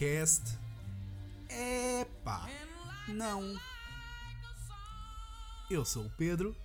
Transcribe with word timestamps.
podcast 0.00 0.58
Epá, 1.50 2.48
não. 3.06 3.54
Eu 5.70 5.84
sou 5.84 6.06
o 6.06 6.10
Pedro 6.12 6.56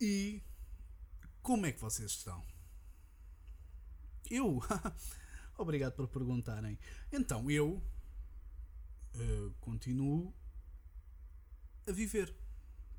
e 0.00 0.40
como 1.42 1.66
é 1.66 1.72
que 1.72 1.82
vocês 1.82 2.12
estão? 2.12 2.42
Eu? 4.30 4.58
Obrigado 5.58 5.92
por 5.92 6.08
perguntarem. 6.08 6.78
Então, 7.12 7.50
eu 7.50 7.82
uh, 9.16 9.50
continuo 9.60 10.32
a 11.86 11.92
viver. 11.92 12.34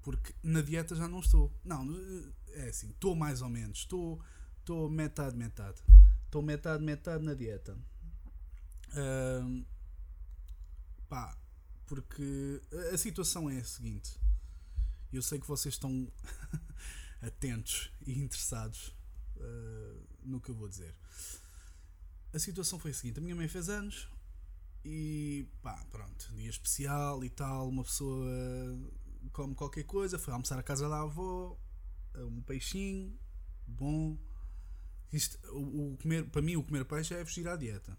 Porque 0.03 0.35
na 0.43 0.61
dieta 0.61 0.93
já 0.93 1.07
não 1.07 1.19
estou. 1.19 1.51
Não, 1.63 1.87
é 2.49 2.67
assim, 2.67 2.91
estou 2.91 3.15
mais 3.15 3.41
ou 3.41 3.49
menos. 3.49 3.79
Estou, 3.79 4.23
estou 4.59 4.87
metade, 4.87 5.35
metade. 5.35 5.81
Estou 6.27 6.41
metade, 6.41 6.83
metade 6.83 7.23
na 7.23 7.33
dieta. 7.33 7.77
Uh, 8.89 9.65
pá, 11.07 11.37
porque 11.85 12.61
a 12.93 12.97
situação 12.97 13.49
é 13.49 13.59
a 13.59 13.63
seguinte. 13.63 14.19
Eu 15.11 15.21
sei 15.21 15.39
que 15.39 15.47
vocês 15.47 15.75
estão 15.75 16.11
atentos 17.23 17.93
e 18.05 18.19
interessados 18.19 18.93
uh, 19.37 20.05
no 20.21 20.41
que 20.41 20.51
eu 20.51 20.55
vou 20.55 20.67
dizer. 20.67 20.93
A 22.33 22.39
situação 22.39 22.77
foi 22.77 22.91
a 22.91 22.93
seguinte: 22.93 23.19
a 23.19 23.23
minha 23.23 23.35
mãe 23.35 23.47
fez 23.47 23.69
anos 23.69 24.09
e 24.83 25.47
pá, 25.61 25.81
pronto, 25.89 26.29
dia 26.35 26.49
especial 26.49 27.23
e 27.23 27.29
tal. 27.29 27.69
Uma 27.69 27.85
pessoa 27.85 28.27
come 29.31 29.55
qualquer 29.55 29.85
coisa, 29.85 30.19
foi 30.19 30.33
almoçar 30.33 30.59
à 30.59 30.63
casa 30.63 30.89
da 30.89 31.03
avó, 31.03 31.57
um 32.17 32.41
peixinho, 32.41 33.17
bom. 33.65 34.17
Isto, 35.11 35.37
o, 35.53 35.93
o 35.93 35.97
comer, 35.97 36.29
para 36.29 36.41
mim, 36.41 36.55
o 36.55 36.63
comer 36.63 36.85
peixe 36.85 37.13
é 37.13 37.23
fugir 37.23 37.47
à 37.47 37.55
dieta. 37.55 37.97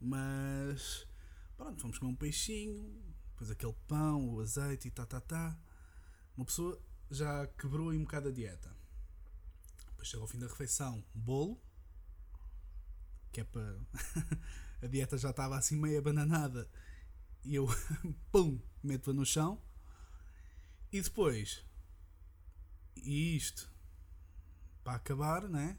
Mas 0.00 1.06
pronto, 1.56 1.80
fomos 1.80 1.98
comer 1.98 2.12
um 2.12 2.16
peixinho, 2.16 3.02
depois 3.30 3.50
aquele 3.50 3.74
pão, 3.86 4.34
o 4.34 4.40
azeite 4.40 4.88
e 4.88 4.90
tá, 4.90 5.04
tá, 5.04 5.20
tá. 5.20 5.58
Uma 6.36 6.46
pessoa 6.46 6.80
já 7.10 7.46
quebrou 7.58 7.90
aí 7.90 7.98
um 7.98 8.04
bocado 8.04 8.28
a 8.28 8.32
dieta. 8.32 8.74
Depois 9.90 10.08
chega 10.08 10.22
ao 10.22 10.28
fim 10.28 10.38
da 10.38 10.46
refeição, 10.46 11.04
um 11.14 11.20
bolo, 11.20 11.60
que 13.32 13.40
é 13.40 13.44
para. 13.44 13.78
a 14.82 14.86
dieta 14.86 15.18
já 15.18 15.30
estava 15.30 15.56
assim 15.56 15.76
meio 15.76 15.98
abananada 15.98 16.68
e 17.44 17.54
eu, 17.54 17.66
pum, 18.30 18.60
meto-a 18.82 19.14
no 19.14 19.24
chão. 19.24 19.62
E 20.92 21.00
depois, 21.00 21.64
e 22.96 23.36
isto, 23.36 23.70
para 24.82 24.94
acabar, 24.94 25.48
né? 25.48 25.78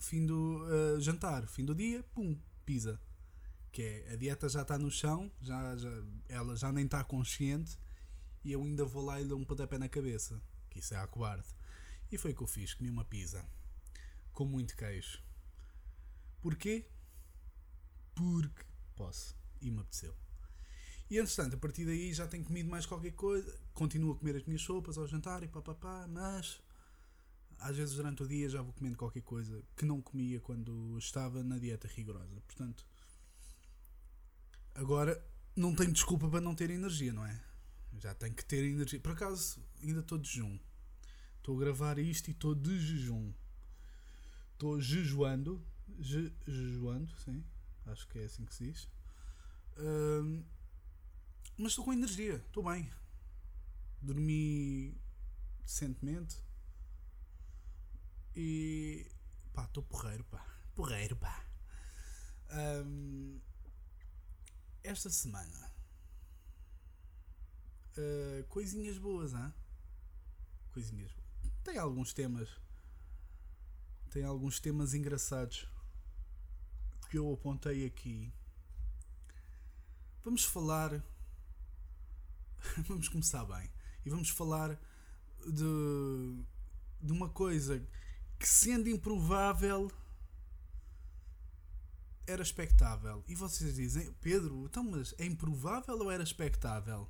Fim 0.00 0.26
do 0.26 0.64
uh, 0.64 1.00
jantar, 1.00 1.46
fim 1.46 1.64
do 1.64 1.74
dia, 1.74 2.02
pum, 2.14 2.36
pisa. 2.64 3.00
Que 3.70 3.82
é, 3.82 4.12
a 4.14 4.16
dieta 4.16 4.48
já 4.48 4.62
está 4.62 4.76
no 4.76 4.90
chão, 4.90 5.30
já, 5.40 5.76
já, 5.76 5.90
ela 6.28 6.56
já 6.56 6.72
nem 6.72 6.86
está 6.86 7.04
consciente 7.04 7.78
e 8.42 8.52
eu 8.52 8.62
ainda 8.62 8.84
vou 8.84 9.04
lá 9.04 9.20
e 9.20 9.24
dou 9.24 9.38
um 9.38 9.44
pontapé 9.44 9.78
na 9.78 9.88
cabeça. 9.88 10.40
Que 10.70 10.78
isso 10.78 10.94
é 10.94 10.96
a 10.96 11.06
cobarde. 11.06 11.46
E 12.10 12.18
foi 12.18 12.32
o 12.32 12.34
que 12.34 12.42
eu 12.42 12.46
fiz, 12.46 12.74
comi 12.74 12.90
uma 12.90 13.04
pizza. 13.04 13.44
Com 14.32 14.44
muito 14.44 14.76
queijo. 14.76 15.22
Porquê? 16.40 16.86
Porque 18.14 18.64
posso. 18.96 19.36
E 19.60 19.70
me 19.70 19.80
apeteceu. 19.80 20.14
E 21.10 21.18
entretanto, 21.18 21.56
a 21.56 21.58
partir 21.58 21.84
daí 21.84 22.12
já 22.14 22.26
tenho 22.26 22.44
comido 22.44 22.70
mais 22.70 22.86
qualquer 22.86 23.12
coisa. 23.12 23.58
Continuo 23.74 24.12
a 24.12 24.16
comer 24.16 24.36
as 24.36 24.44
minhas 24.44 24.62
sopas 24.62 24.96
ao 24.96 25.06
jantar 25.06 25.42
e 25.42 25.48
papapá, 25.48 26.06
mas 26.08 26.60
às 27.60 27.76
vezes 27.76 27.94
durante 27.94 28.22
o 28.22 28.28
dia 28.28 28.48
já 28.48 28.62
vou 28.62 28.72
comendo 28.72 28.96
qualquer 28.96 29.22
coisa 29.22 29.62
que 29.76 29.84
não 29.84 30.00
comia 30.00 30.40
quando 30.40 30.96
estava 30.98 31.42
na 31.42 31.58
dieta 31.58 31.86
rigorosa. 31.88 32.40
Portanto, 32.46 32.86
agora 34.74 35.22
não 35.54 35.74
tenho 35.74 35.92
desculpa 35.92 36.28
para 36.28 36.40
não 36.40 36.54
ter 36.54 36.70
energia, 36.70 37.12
não 37.12 37.24
é? 37.24 37.40
Já 37.98 38.14
tenho 38.14 38.34
que 38.34 38.44
ter 38.44 38.64
energia. 38.64 38.98
Por 39.00 39.12
acaso, 39.12 39.62
ainda 39.82 40.00
estou 40.00 40.16
de 40.16 40.28
jejum. 40.28 40.58
Estou 41.36 41.56
a 41.56 41.60
gravar 41.60 41.98
isto 41.98 42.28
e 42.28 42.30
estou 42.30 42.54
de 42.54 42.78
jejum. 42.78 43.32
Estou 44.52 44.80
jejuando. 44.80 45.62
Je, 45.98 46.32
jejuando, 46.46 47.14
sim. 47.18 47.44
Acho 47.86 48.06
que 48.08 48.18
é 48.18 48.24
assim 48.24 48.44
que 48.44 48.54
se 48.54 48.64
diz. 48.64 48.84
Uh, 49.76 50.44
mas 51.58 51.72
estou 51.72 51.84
com 51.84 51.92
energia. 51.92 52.36
Estou 52.36 52.62
bem. 52.62 52.90
Dormi 54.00 54.96
decentemente. 55.62 56.36
E. 58.36 59.06
pá, 59.52 59.64
estou 59.64 59.82
porreiro, 59.82 60.24
pá. 60.24 60.44
Porreiro, 60.74 61.16
pá. 61.16 61.44
Um, 62.52 63.40
esta 64.82 65.10
semana 65.10 65.70
Uh, 68.00 68.44
coisinhas 68.48 68.96
boas, 68.98 69.34
hein? 69.34 69.52
Coisinhas 70.72 71.10
boas. 71.12 71.52
Tem 71.64 71.76
alguns 71.76 72.12
temas. 72.14 72.48
Tem 74.10 74.24
alguns 74.24 74.60
temas 74.60 74.94
engraçados 74.94 75.68
que 77.10 77.18
eu 77.18 77.32
apontei 77.32 77.84
aqui. 77.84 78.32
Vamos 80.24 80.44
falar. 80.44 81.04
vamos 82.86 83.08
começar 83.08 83.44
bem. 83.44 83.70
E 84.04 84.10
vamos 84.10 84.30
falar 84.30 84.78
de, 85.44 86.44
de 87.02 87.12
uma 87.12 87.28
coisa 87.28 87.84
que, 88.40 88.48
sendo 88.48 88.88
improvável, 88.88 89.92
era 92.26 92.42
expectável. 92.42 93.22
E 93.28 93.36
vocês 93.36 93.76
dizem, 93.76 94.12
Pedro, 94.20 94.64
então, 94.64 94.82
mas 94.82 95.14
é 95.16 95.24
improvável 95.24 95.96
ou 95.96 96.10
era 96.10 96.24
expectável? 96.24 97.08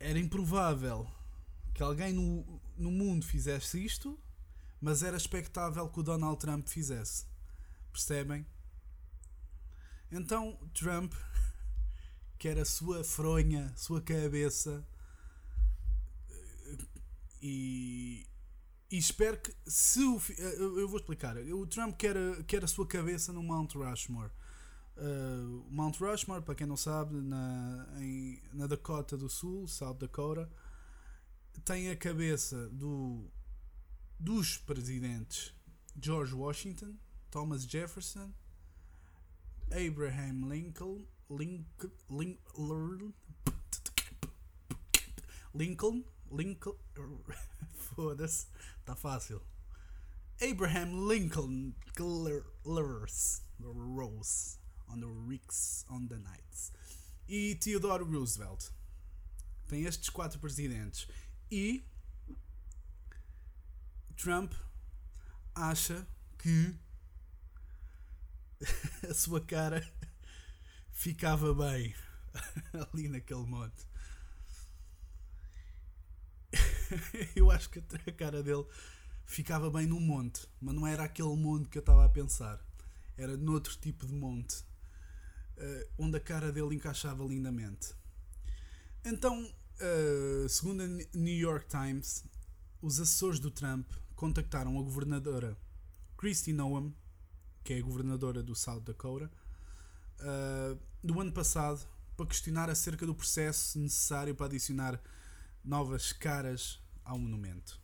era 0.00 0.18
improvável 0.18 1.06
que 1.74 1.82
alguém 1.82 2.12
no, 2.14 2.60
no 2.76 2.90
mundo 2.90 3.24
fizesse 3.24 3.84
isto, 3.84 4.18
mas 4.80 5.02
era 5.02 5.16
expectável 5.16 5.86
que 5.90 6.00
o 6.00 6.02
Donald 6.02 6.40
Trump 6.40 6.66
fizesse. 6.66 7.26
Percebem? 7.92 8.46
Então, 10.10 10.58
Trump 10.72 11.12
quer 12.38 12.58
a 12.58 12.64
sua 12.64 13.04
fronha, 13.04 13.72
sua 13.76 14.00
cabeça 14.00 14.84
e, 17.40 18.26
e 18.90 18.98
espero 18.98 19.38
que 19.38 19.54
se 19.66 20.00
o, 20.00 20.20
eu 20.78 20.88
vou 20.88 20.98
explicar 20.98 21.36
o 21.36 21.66
Trump 21.66 21.96
quer, 21.96 22.16
quer 22.44 22.64
a 22.64 22.68
sua 22.68 22.86
cabeça 22.86 23.32
no 23.32 23.42
Mount 23.42 23.74
Rushmore 23.74 24.30
Uh, 25.00 25.64
Mount 25.70 25.98
Rushmore, 25.98 26.42
para 26.42 26.54
quem 26.54 26.66
não 26.66 26.76
sabe, 26.76 27.16
na, 27.22 27.88
em, 28.00 28.42
na 28.52 28.66
Dakota 28.66 29.16
do 29.16 29.30
Sul, 29.30 29.66
South 29.66 29.94
Dakota, 29.94 30.50
tem 31.64 31.90
a 31.90 31.96
cabeça 31.96 32.68
do, 32.68 33.26
dos 34.18 34.58
presidentes 34.58 35.54
George 35.98 36.34
Washington, 36.34 36.96
Thomas 37.30 37.62
Jefferson, 37.62 38.30
Abraham 39.70 40.48
Lincoln, 40.48 41.06
Lincoln, 41.30 41.90
Lincoln, 42.10 43.12
Lincoln, 45.54 46.04
Lincoln, 46.30 46.76
foda-se, 47.94 48.46
está 48.80 48.94
fácil. 48.94 49.42
Abraham 50.40 51.06
Lincoln 51.06 51.74
Rose 53.60 54.58
on 54.88 55.00
the 55.00 55.06
Ricks 55.06 55.84
on 55.90 56.08
the 56.08 56.18
Nights. 56.18 56.72
E 57.28 57.54
Theodore 57.56 58.04
Roosevelt. 58.04 58.70
Tem 59.68 59.84
estes 59.84 60.08
quatro 60.08 60.40
presidentes. 60.40 61.06
E 61.50 61.84
Trump 64.16 64.52
acha 65.54 66.06
que 66.38 66.74
a 69.08 69.14
sua 69.14 69.40
cara 69.40 69.86
ficava 70.90 71.54
bem 71.54 71.94
ali 72.92 73.08
naquele 73.08 73.46
monte. 73.46 73.89
Eu 77.34 77.50
acho 77.50 77.70
que 77.70 77.78
a 77.78 78.12
cara 78.12 78.42
dele 78.42 78.64
ficava 79.24 79.70
bem 79.70 79.86
num 79.86 80.00
monte, 80.00 80.46
mas 80.60 80.74
não 80.74 80.86
era 80.86 81.04
aquele 81.04 81.36
monte 81.36 81.68
que 81.68 81.78
eu 81.78 81.80
estava 81.80 82.04
a 82.04 82.08
pensar. 82.08 82.60
Era 83.16 83.36
noutro 83.36 83.76
tipo 83.76 84.06
de 84.06 84.12
monte 84.12 84.64
uh, 85.60 85.88
onde 85.98 86.16
a 86.16 86.20
cara 86.20 86.50
dele 86.50 86.74
encaixava 86.74 87.22
lindamente. 87.24 87.94
Então, 89.04 89.44
uh, 89.44 90.48
segundo 90.48 90.82
a 90.82 90.86
New 90.86 91.36
York 91.36 91.66
Times, 91.68 92.24
os 92.82 93.00
assessores 93.00 93.38
do 93.38 93.50
Trump 93.50 93.90
contactaram 94.16 94.78
a 94.78 94.82
governadora 94.82 95.56
Kristi 96.16 96.52
Noem, 96.52 96.94
que 97.62 97.74
é 97.74 97.78
a 97.78 97.82
governadora 97.82 98.42
do 98.42 98.54
South 98.54 98.80
Dakota, 98.80 99.30
uh, 100.20 100.78
do 101.02 101.14
no 101.14 101.20
ano 101.20 101.32
passado 101.32 101.86
para 102.16 102.26
questionar 102.26 102.68
acerca 102.68 103.06
do 103.06 103.14
processo 103.14 103.78
necessário 103.78 104.34
para 104.34 104.46
adicionar 104.46 105.00
novas 105.64 106.12
caras 106.12 106.80
ao 107.04 107.18
monumento. 107.18 107.80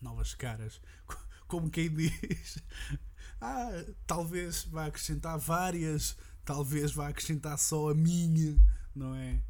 Novas 0.00 0.34
caras. 0.34 0.80
Como 1.46 1.70
quem 1.70 1.90
diz. 1.90 2.58
Ah, 3.38 3.84
talvez 4.06 4.64
vá 4.64 4.86
acrescentar 4.86 5.38
várias, 5.38 6.16
talvez 6.42 6.92
vá 6.92 7.08
acrescentar 7.08 7.58
só 7.58 7.90
a 7.90 7.94
minha, 7.94 8.58
não 8.94 9.14
é? 9.14 9.42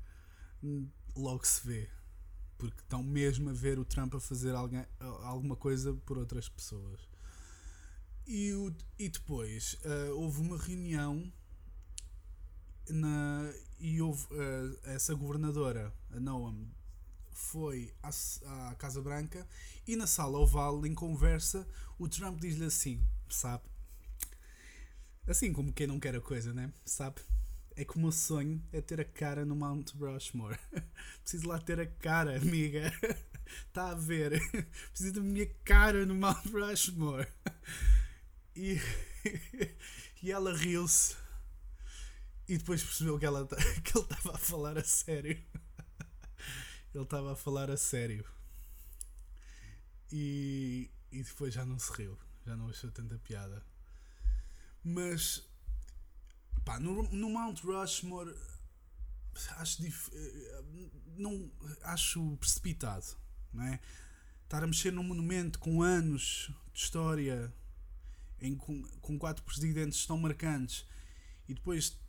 Logo 1.14 1.46
se 1.46 1.64
vê. 1.64 1.88
Porque 2.58 2.80
estão 2.80 3.00
mesmo 3.00 3.48
a 3.48 3.52
ver 3.52 3.78
o 3.78 3.84
Trump 3.84 4.14
a 4.16 4.20
fazer 4.20 4.56
alguém, 4.56 4.84
alguma 4.98 5.54
coisa 5.54 5.94
por 6.04 6.18
outras 6.18 6.48
pessoas. 6.48 7.08
E, 8.26 8.52
o, 8.54 8.74
e 8.98 9.08
depois 9.08 9.74
uh, 9.84 10.16
houve 10.16 10.40
uma 10.40 10.58
reunião 10.58 11.32
na, 12.88 13.52
e 13.78 14.00
houve 14.02 14.26
uh, 14.34 14.78
essa 14.82 15.14
governadora, 15.14 15.94
a 16.10 16.18
Noam, 16.18 16.66
foi 17.36 17.92
à, 18.02 18.08
à, 18.08 18.74
Casa 18.76 19.00
Branca 19.02 19.46
e 19.86 19.94
na 19.94 20.06
sala 20.06 20.38
oval, 20.38 20.86
em 20.86 20.94
conversa, 20.94 21.68
o 21.98 22.08
Trump 22.08 22.40
diz-lhe 22.40 22.64
assim: 22.64 23.00
sabe? 23.28 23.62
Assim 25.28 25.52
como 25.52 25.72
quem 25.72 25.86
não 25.86 26.00
quer 26.00 26.16
a 26.16 26.20
coisa, 26.20 26.54
né? 26.54 26.72
Sabe? 26.84 27.20
É 27.76 27.84
que 27.84 27.96
o 27.96 28.00
meu 28.00 28.10
sonho 28.10 28.62
é 28.72 28.80
ter 28.80 29.00
a 29.00 29.04
cara 29.04 29.44
no 29.44 29.54
Mount 29.54 29.90
Rushmore. 29.94 30.58
Preciso 31.20 31.46
lá 31.46 31.58
ter 31.58 31.78
a 31.78 31.86
cara, 31.86 32.38
amiga. 32.38 32.90
Está 33.66 33.90
a 33.92 33.94
ver? 33.94 34.40
Preciso 34.90 35.12
da 35.12 35.20
minha 35.20 35.46
cara 35.62 36.06
no 36.06 36.14
Mount 36.14 36.46
Rushmore. 36.46 37.28
E, 38.54 38.80
e 40.22 40.32
ela 40.32 40.56
riu-se. 40.56 41.14
E 42.48 42.56
depois 42.56 42.82
percebeu 42.82 43.18
que, 43.18 43.26
ela, 43.26 43.46
que 43.84 43.98
ele 43.98 44.04
estava 44.04 44.36
a 44.36 44.38
falar 44.38 44.78
a 44.78 44.84
sério. 44.84 45.38
Ele 46.96 47.04
estava 47.04 47.34
a 47.34 47.36
falar 47.36 47.70
a 47.70 47.76
sério. 47.76 48.24
E, 50.10 50.90
e 51.12 51.22
depois 51.22 51.52
já 51.52 51.64
não 51.64 51.78
se 51.78 51.92
riu. 51.92 52.18
Já 52.46 52.56
não 52.56 52.70
achou 52.70 52.90
tanta 52.90 53.18
piada. 53.18 53.62
Mas 54.82 55.46
pá, 56.64 56.80
no, 56.80 57.02
no 57.02 57.28
Mount 57.28 57.60
Rushmore 57.60 58.34
acho 59.58 59.82
dif, 59.82 60.10
não 61.18 61.52
acho 61.82 62.36
precipitado, 62.38 63.04
não 63.52 63.64
é? 63.64 63.78
Estar 64.44 64.64
a 64.64 64.66
mexer 64.66 64.90
num 64.90 65.02
monumento 65.02 65.58
com 65.58 65.82
anos 65.82 66.50
de 66.72 66.80
história 66.80 67.52
em, 68.40 68.56
com, 68.56 68.82
com 69.02 69.18
quatro 69.18 69.44
presidentes 69.44 70.06
tão 70.06 70.16
marcantes 70.16 70.86
e 71.46 71.52
depois 71.52 72.00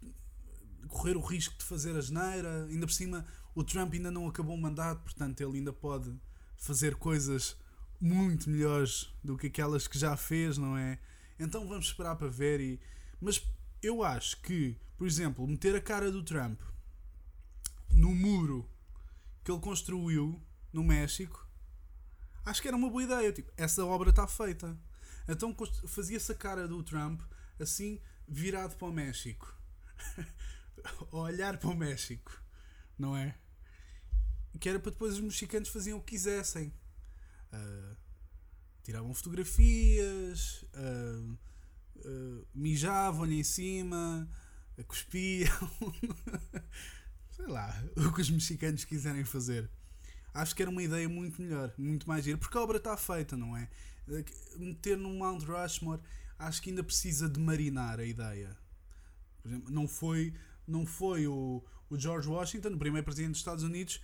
correr 0.87 1.17
o 1.17 1.21
risco 1.21 1.57
de 1.57 1.65
fazer 1.65 1.97
a 1.97 2.01
geneira, 2.01 2.65
ainda 2.65 2.87
por 2.87 2.93
cima 2.93 3.25
o 3.57 3.63
Trump 3.63 3.92
ainda 3.92 4.12
não 4.12 4.27
acabou 4.27 4.56
o 4.56 4.62
mandato, 4.62 5.01
portanto 5.01 5.42
ele 5.42 5.57
ainda 5.57 5.74
pode 5.74 6.15
fazer 6.56 6.94
coisas 6.95 7.57
muito 8.00 8.51
melhores 8.51 9.12
do 9.24 9.36
que 9.36 9.48
aquelas 9.48 9.88
que 9.88 9.98
já 9.98 10.15
fez, 10.15 10.59
não 10.59 10.77
é? 10.77 11.00
Então 11.39 11.68
vamos 11.68 11.88
esperar 11.88 12.15
para 12.15 12.27
ver 12.27 12.62
e 12.62 12.80
mas 13.19 13.44
eu 13.81 14.04
acho 14.04 14.39
que, 14.44 14.77
por 14.95 15.07
exemplo, 15.07 15.48
meter 15.48 15.75
a 15.75 15.81
cara 15.81 16.12
do 16.12 16.21
Trump 16.21 16.62
no 17.89 18.13
muro 18.13 18.69
que 19.44 19.51
ele 19.51 19.59
construiu 19.59 20.39
no 20.71 20.83
México, 20.83 21.50
acho 22.45 22.62
que 22.62 22.68
era 22.68 22.77
uma 22.77 22.92
boa 22.92 23.01
ideia. 23.01 23.33
Tipo, 23.33 23.51
essa 23.57 23.83
obra 23.83 24.12
está 24.12 24.27
feita. 24.27 24.77
Então 25.27 25.56
fazia-se 25.88 26.31
a 26.31 26.36
cara 26.36 26.68
do 26.68 26.83
Trump 26.83 27.21
assim, 27.59 28.00
virado 28.27 28.75
para 28.75 28.88
o 28.88 28.94
México. 28.94 29.51
olhar 31.12 31.57
para 31.57 31.71
o 31.71 31.75
México, 31.75 32.39
não 33.00 33.18
é? 33.18 33.36
Que 34.59 34.69
era 34.69 34.80
para 34.80 34.92
depois 34.92 35.13
os 35.13 35.19
mexicanos 35.19 35.69
faziam 35.69 35.98
o 35.98 36.01
que 36.01 36.12
quisessem. 36.12 36.74
Uh, 37.54 37.95
tiravam 38.83 39.13
fotografias, 39.13 40.65
uh, 40.74 41.38
uh, 41.98 42.48
mijavam-lhe 42.54 43.39
em 43.39 43.44
cima, 43.44 44.30
cuspiam. 44.88 45.71
Sei 47.31 47.48
lá, 47.48 47.83
o 47.95 48.12
que 48.13 48.21
os 48.21 48.30
mexicanos 48.30 48.83
quiserem 48.83 49.24
fazer. 49.24 49.69
Acho 50.33 50.56
que 50.56 50.62
era 50.62 50.71
uma 50.71 50.83
ideia 50.83 51.07
muito 51.07 51.42
melhor, 51.42 51.74
muito 51.77 52.07
mais 52.07 52.24
gira, 52.24 52.38
porque 52.38 52.57
a 52.57 52.62
obra 52.62 52.77
está 52.77 52.95
feita, 52.95 53.36
não 53.36 53.56
é? 53.56 53.69
Meter 54.57 54.98
num 54.98 55.18
Mount 55.18 55.44
Rushmore, 55.44 56.01
acho 56.38 56.62
que 56.62 56.69
ainda 56.69 56.83
precisa 56.83 57.27
de 57.27 57.39
marinar 57.39 58.00
a 58.00 58.06
ideia. 58.06 58.57
Por 59.42 59.50
exemplo, 59.50 59.71
não 59.71 59.88
foi 59.88 60.33
não 60.68 60.86
foi 60.86 61.25
o, 61.25 61.63
o 61.89 61.98
George 61.98 62.27
Washington, 62.27 62.69
o 62.69 62.77
primeiro 62.77 63.06
presidente 63.06 63.31
dos 63.31 63.39
Estados 63.39 63.63
Unidos, 63.63 64.01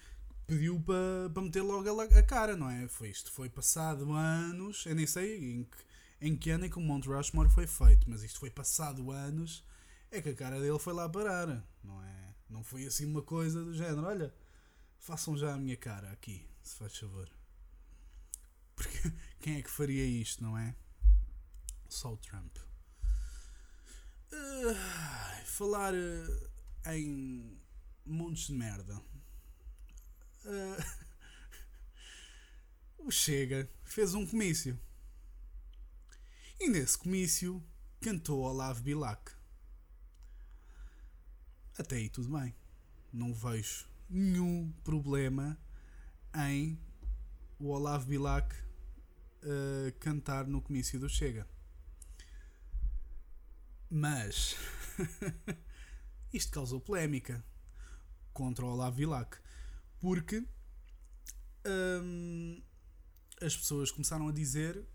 pediu 0.47 0.79
para 0.81 1.29
pa 1.33 1.41
meter 1.41 1.61
logo 1.61 2.01
a, 2.01 2.03
a, 2.03 2.23
cara, 2.23 2.55
não 2.55 2.69
é? 2.69 2.87
Foi 2.87 3.09
isto, 3.09 3.31
foi 3.31 3.49
passado 3.49 4.11
anos, 4.11 4.85
eu 4.85 4.95
nem 4.95 5.07
sei 5.07 5.37
em 5.37 5.63
que, 5.63 5.77
em 6.21 6.35
que 6.35 6.49
ano 6.49 6.65
é 6.65 6.69
que 6.69 6.77
o 6.77 6.81
Mount 6.81 7.05
Rushmore 7.05 7.49
foi 7.49 7.67
feito, 7.67 8.09
mas 8.09 8.23
isto 8.23 8.39
foi 8.39 8.49
passado 8.49 9.11
anos, 9.11 9.63
é 10.11 10.21
que 10.21 10.29
a 10.29 10.35
cara 10.35 10.59
dele 10.59 10.79
foi 10.79 10.93
lá 10.93 11.07
parar, 11.09 11.47
não 11.83 12.03
é? 12.03 12.35
Não 12.49 12.63
foi 12.63 12.85
assim 12.85 13.05
uma 13.05 13.21
coisa 13.21 13.63
do 13.63 13.73
género, 13.73 14.05
olha, 14.05 14.33
façam 14.99 15.37
já 15.37 15.53
a 15.53 15.57
minha 15.57 15.77
cara 15.77 16.11
aqui, 16.11 16.47
se 16.61 16.75
faz 16.75 16.97
favor. 16.97 17.29
Porque 18.75 19.11
quem 19.39 19.57
é 19.57 19.61
que 19.61 19.69
faria 19.69 20.05
isto, 20.05 20.43
não 20.43 20.57
é? 20.57 20.75
Só 21.87 22.13
o 22.13 22.17
Trump. 22.17 22.57
Uh, 24.31 25.45
falar. 25.45 25.93
Uh, 25.93 26.53
em 26.85 27.57
montes 28.05 28.47
de 28.47 28.53
merda. 28.53 28.99
Uh, 30.45 30.83
o 33.07 33.11
Chega 33.11 33.69
fez 33.83 34.13
um 34.13 34.25
comício. 34.25 34.79
E 36.59 36.69
nesse 36.69 36.97
comício 36.97 37.63
cantou 38.01 38.41
Olavo 38.41 38.81
Bilac. 38.81 39.31
Até 41.77 41.97
aí 41.97 42.09
tudo 42.09 42.37
bem. 42.37 42.55
Não 43.11 43.33
vejo 43.33 43.87
nenhum 44.09 44.71
problema 44.83 45.57
em 46.35 46.79
o 47.59 47.69
Olavo 47.69 48.07
Bilac 48.07 48.55
uh, 48.55 49.91
cantar 49.99 50.47
no 50.47 50.61
comício 50.61 50.99
do 50.99 51.09
Chega. 51.09 51.47
Mas 53.89 54.55
Isto 56.33 56.51
causou 56.51 56.79
polémica 56.79 57.43
contra 58.33 58.65
o 58.65 58.69
Olavo 58.69 58.97
Bilac, 58.97 59.37
porque 60.03 60.45
hum, 61.65 62.61
as 63.41 63.55
pessoas 63.55 63.89
começaram 63.89 64.27
a 64.27 64.33
dizer 64.33 64.85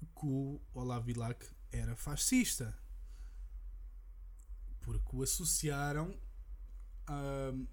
que 0.00 0.26
o 0.26 0.60
Olavo 0.72 1.06
Bilac 1.06 1.44
era 1.72 1.96
fascista, 1.96 2.72
porque 4.80 5.16
o 5.16 5.24
associaram 5.24 6.16
hum, 7.10 7.66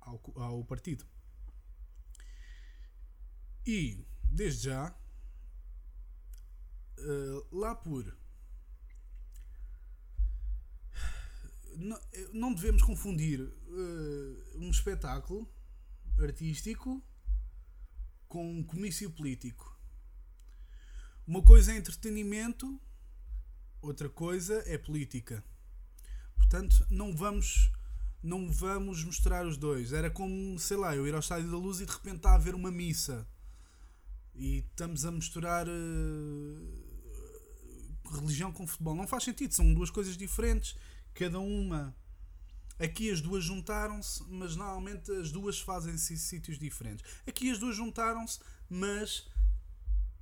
ao, 0.00 0.22
ao 0.36 0.64
partido. 0.64 1.06
E, 3.66 4.02
desde 4.30 4.70
já, 4.70 4.96
uh, 7.00 7.54
lá 7.54 7.74
por 7.74 8.16
não, 12.32 12.54
devemos 12.54 12.82
confundir 12.82 13.42
uh, 13.42 14.58
um 14.58 14.70
espetáculo 14.70 15.46
artístico 16.18 17.02
com 18.28 18.58
um 18.58 18.62
comício 18.62 19.10
político. 19.10 19.78
Uma 21.26 21.42
coisa 21.42 21.72
é 21.72 21.76
entretenimento, 21.76 22.80
outra 23.80 24.08
coisa 24.08 24.62
é 24.66 24.76
política. 24.78 25.44
Portanto, 26.36 26.86
não 26.90 27.14
vamos 27.14 27.70
não 28.22 28.48
vamos 28.50 29.02
mostrar 29.04 29.46
os 29.46 29.56
dois. 29.56 29.92
Era 29.92 30.10
como, 30.10 30.58
sei 30.58 30.76
lá, 30.76 30.94
eu 30.94 31.06
ir 31.06 31.14
ao 31.14 31.20
Estádio 31.20 31.50
da 31.50 31.56
Luz 31.56 31.80
e 31.80 31.86
de 31.86 31.92
repente 31.92 32.16
está 32.16 32.30
a 32.30 32.34
haver 32.36 32.54
uma 32.54 32.70
missa. 32.70 33.26
E 34.34 34.58
estamos 34.58 35.04
a 35.04 35.10
misturar 35.10 35.66
uh, 35.68 35.72
religião 38.14 38.52
com 38.52 38.66
futebol. 38.66 38.94
Não 38.94 39.08
faz 39.08 39.24
sentido, 39.24 39.52
são 39.52 39.74
duas 39.74 39.90
coisas 39.90 40.16
diferentes 40.16 40.76
cada 41.14 41.40
uma. 41.40 41.96
Aqui 42.82 43.12
as 43.12 43.20
duas 43.20 43.44
juntaram-se, 43.44 44.24
mas 44.28 44.56
normalmente 44.56 45.12
as 45.12 45.30
duas 45.30 45.60
fazem-se 45.60 46.14
em 46.14 46.16
sítios 46.16 46.58
diferentes. 46.58 47.04
Aqui 47.24 47.48
as 47.48 47.58
duas 47.60 47.76
juntaram-se, 47.76 48.40
mas 48.68 49.28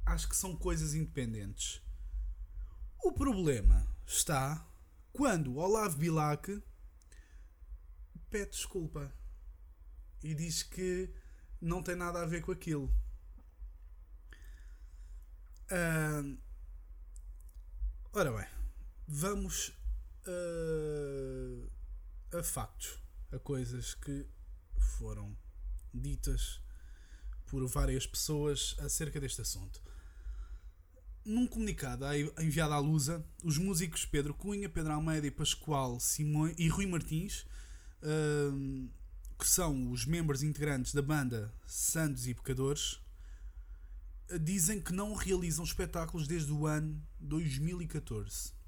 acho 0.05 0.29
que 0.29 0.37
são 0.37 0.55
coisas 0.55 0.93
independentes. 0.93 1.81
O 3.03 3.13
problema 3.13 3.87
está 4.07 4.69
quando 5.11 5.57
Olavo 5.57 5.97
Bilac 5.97 6.63
pede 8.29 8.51
desculpa 8.51 9.11
e 10.23 10.35
diz 10.35 10.63
que 10.63 11.11
não 11.63 11.83
tem 11.83 11.97
nada 11.97 12.21
a 12.21 12.27
ver 12.27 12.43
com 12.43 12.53
aquilo. 12.53 12.95
Uh, 15.71 16.37
ora 18.13 18.33
bem, 18.33 18.49
vamos 19.09 19.69
uh, 20.27 21.80
a 22.33 22.43
factos, 22.43 22.99
a 23.33 23.39
coisas 23.39 23.95
que 23.95 24.27
foram 24.79 25.37
ditas 25.93 26.61
por 27.47 27.67
várias 27.67 28.07
pessoas 28.07 28.77
acerca 28.79 29.21
deste 29.21 29.41
assunto. 29.41 29.83
Num 31.25 31.47
comunicado 31.47 32.05
enviado 32.39 32.73
à 32.73 32.79
Lusa, 32.79 33.25
os 33.43 33.59
músicos 33.59 34.05
Pedro 34.05 34.33
Cunha, 34.33 34.69
Pedro 34.69 34.93
Almeida 34.93 35.27
e 35.27 35.31
Pascoal 35.31 35.99
Simões 35.99 36.55
e 36.59 36.69
Rui 36.69 36.87
Martins, 36.87 37.47
uh, 38.03 38.91
que 39.39 39.49
são 39.49 39.91
os 39.91 40.07
membros 40.07 40.43
integrantes 40.43 40.95
da 40.95 41.03
banda 41.03 41.53
Santos 41.67 42.27
e 42.27 42.35
Pecadores, 42.35 43.01
dizem 44.41 44.81
que 44.81 44.93
não 44.93 45.15
realizam 45.15 45.65
espetáculos 45.65 46.29
desde 46.29 46.53
o 46.53 46.67
ano 46.67 47.03
2014 47.19 48.60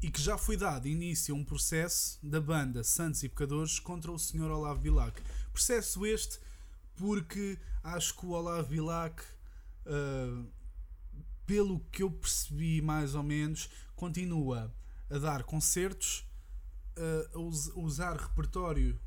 e 0.00 0.10
que 0.10 0.20
já 0.20 0.38
foi 0.38 0.56
dado 0.56 0.86
início 0.86 1.34
a 1.34 1.38
um 1.38 1.44
processo 1.44 2.18
da 2.22 2.40
banda 2.40 2.84
Santos 2.84 3.22
e 3.22 3.28
Pecadores 3.28 3.80
contra 3.80 4.12
o 4.12 4.18
Sr. 4.18 4.50
Olavo 4.50 4.80
Bilac. 4.80 5.20
Processo 5.52 6.06
este 6.06 6.38
porque 6.94 7.58
acho 7.82 8.14
que 8.14 8.26
o 8.26 8.30
Olavo 8.30 8.68
Bilac, 8.68 9.22
uh, 9.86 10.46
pelo 11.46 11.80
que 11.90 12.02
eu 12.02 12.10
percebi 12.10 12.80
mais 12.80 13.14
ou 13.14 13.22
menos, 13.22 13.70
continua 13.96 14.74
a 15.10 15.18
dar 15.18 15.42
concertos, 15.42 16.24
uh, 16.96 17.38
a, 17.38 17.40
us 17.40 17.70
a 17.70 17.78
usar 17.80 18.16
repertório 18.16 19.00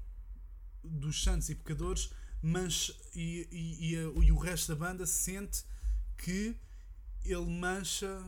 dos 0.83 1.24
Santos 1.24 1.50
e 1.50 1.55
Pecadores, 1.55 2.12
mas 2.41 2.91
e, 3.13 3.48
e, 3.51 3.93
e, 3.93 4.25
e 4.25 4.31
o 4.31 4.38
resto 4.38 4.69
da 4.69 4.88
banda 4.88 5.05
sente 5.05 5.63
que 6.17 6.57
ele 7.24 7.45
mancha 7.45 8.24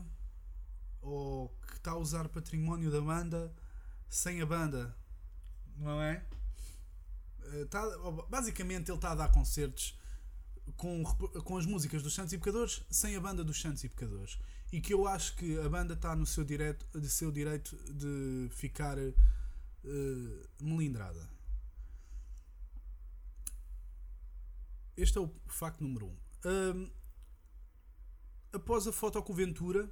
ou 1.02 1.50
está 1.84 1.92
a 1.92 1.98
usar 1.98 2.30
património 2.30 2.90
da 2.90 3.02
banda 3.02 3.54
sem 4.10 4.42
a 4.42 4.46
banda, 4.46 4.96
não 5.76 6.02
é? 6.02 6.26
Eh, 7.42 7.68
basicamente 8.30 8.90
ele 8.90 8.98
está 8.98 9.12
a 9.12 9.16
dar 9.16 9.30
concertos 9.30 10.00
com, 10.78 11.04
com 11.04 11.58
as 11.58 11.66
músicas 11.66 12.02
dos 12.02 12.14
Santos 12.14 12.32
e 12.32 12.38
Pecadores 12.38 12.82
sem 12.90 13.18
a 13.18 13.20
banda 13.20 13.44
dos 13.44 13.60
Santos 13.60 13.84
e 13.84 13.90
Pecadores. 13.90 14.40
E 14.72 14.80
que 14.80 14.94
eu 14.94 15.06
acho 15.06 15.36
que 15.36 15.60
a 15.60 15.68
banda 15.68 15.94
está 15.94 16.16
no 16.16 16.26
seu 16.26 16.46
direito, 16.46 16.88
de 16.98 17.10
seu 17.10 17.32
direito 17.32 17.76
de 17.92 18.48
ficar 18.52 18.98
uh, 18.98 19.14
melindrada. 20.62 21.30
Este 24.96 25.18
é 25.18 25.22
o 25.22 25.30
facto 25.48 25.82
número 25.82 26.08
1. 26.08 26.18
Um. 26.46 26.92
após 28.54 28.88
a 28.88 28.94
foto 28.94 29.22
com 29.22 29.34
Ventura, 29.34 29.92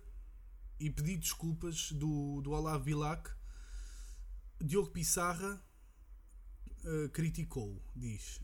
e 0.82 0.90
pedi 0.90 1.16
desculpas 1.16 1.92
do, 1.92 2.42
do 2.42 2.52
Olavo 2.52 2.84
Bilac, 2.84 3.30
Diogo 4.60 4.90
Pissarra 4.90 5.64
uh, 6.84 7.10
criticou, 7.10 7.80
diz, 7.96 8.42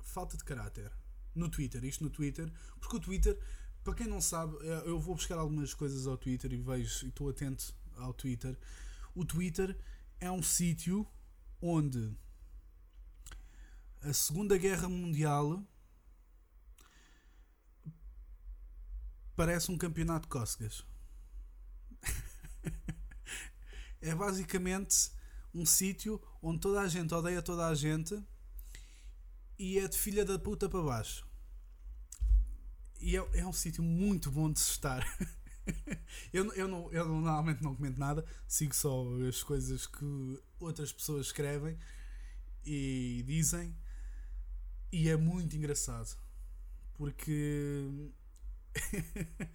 falta 0.00 0.36
de 0.36 0.44
caráter. 0.44 0.92
No 1.34 1.50
Twitter, 1.50 1.84
isto 1.84 2.02
no 2.02 2.08
Twitter, 2.08 2.50
porque 2.80 2.96
o 2.96 3.00
Twitter, 3.00 3.38
para 3.84 3.94
quem 3.94 4.06
não 4.06 4.22
sabe, 4.22 4.56
eh, 4.62 4.84
eu 4.86 4.98
vou 4.98 5.14
buscar 5.14 5.36
algumas 5.36 5.74
coisas 5.74 6.06
ao 6.06 6.16
Twitter 6.16 6.50
e 6.50 6.56
vejo 6.56 7.04
e 7.04 7.08
estou 7.10 7.28
atento 7.28 7.74
ao 7.96 8.14
Twitter. 8.14 8.58
O 9.14 9.22
Twitter 9.22 9.78
é 10.18 10.30
um 10.30 10.42
sítio 10.42 11.06
onde 11.60 12.16
a 14.00 14.14
Segunda 14.14 14.56
Guerra 14.56 14.88
Mundial 14.88 15.62
parece 19.36 19.70
um 19.70 19.76
campeonato 19.76 20.22
de 20.22 20.30
cócegas 20.30 20.82
é 24.06 24.14
basicamente 24.14 25.10
um 25.54 25.64
sítio 25.64 26.20
onde 26.42 26.60
toda 26.60 26.80
a 26.80 26.88
gente 26.88 27.12
odeia 27.14 27.42
toda 27.42 27.66
a 27.66 27.74
gente 27.74 28.22
e 29.58 29.78
é 29.78 29.88
de 29.88 29.96
filha 29.96 30.24
da 30.24 30.38
puta 30.38 30.68
para 30.68 30.82
baixo. 30.82 31.26
E 33.00 33.16
é, 33.16 33.28
é 33.34 33.46
um 33.46 33.52
sítio 33.52 33.82
muito 33.82 34.30
bom 34.30 34.50
de 34.50 34.60
se 34.60 34.70
estar. 34.70 35.04
eu, 36.32 36.52
eu, 36.54 36.68
não, 36.68 36.92
eu 36.92 37.06
normalmente 37.08 37.62
não 37.62 37.74
comento 37.74 37.98
nada, 37.98 38.24
sigo 38.46 38.74
só 38.74 39.04
as 39.28 39.42
coisas 39.42 39.86
que 39.86 40.42
outras 40.60 40.92
pessoas 40.92 41.26
escrevem 41.26 41.78
e 42.64 43.24
dizem, 43.26 43.76
e 44.92 45.08
é 45.08 45.16
muito 45.16 45.56
engraçado 45.56 46.16
porque 46.96 48.10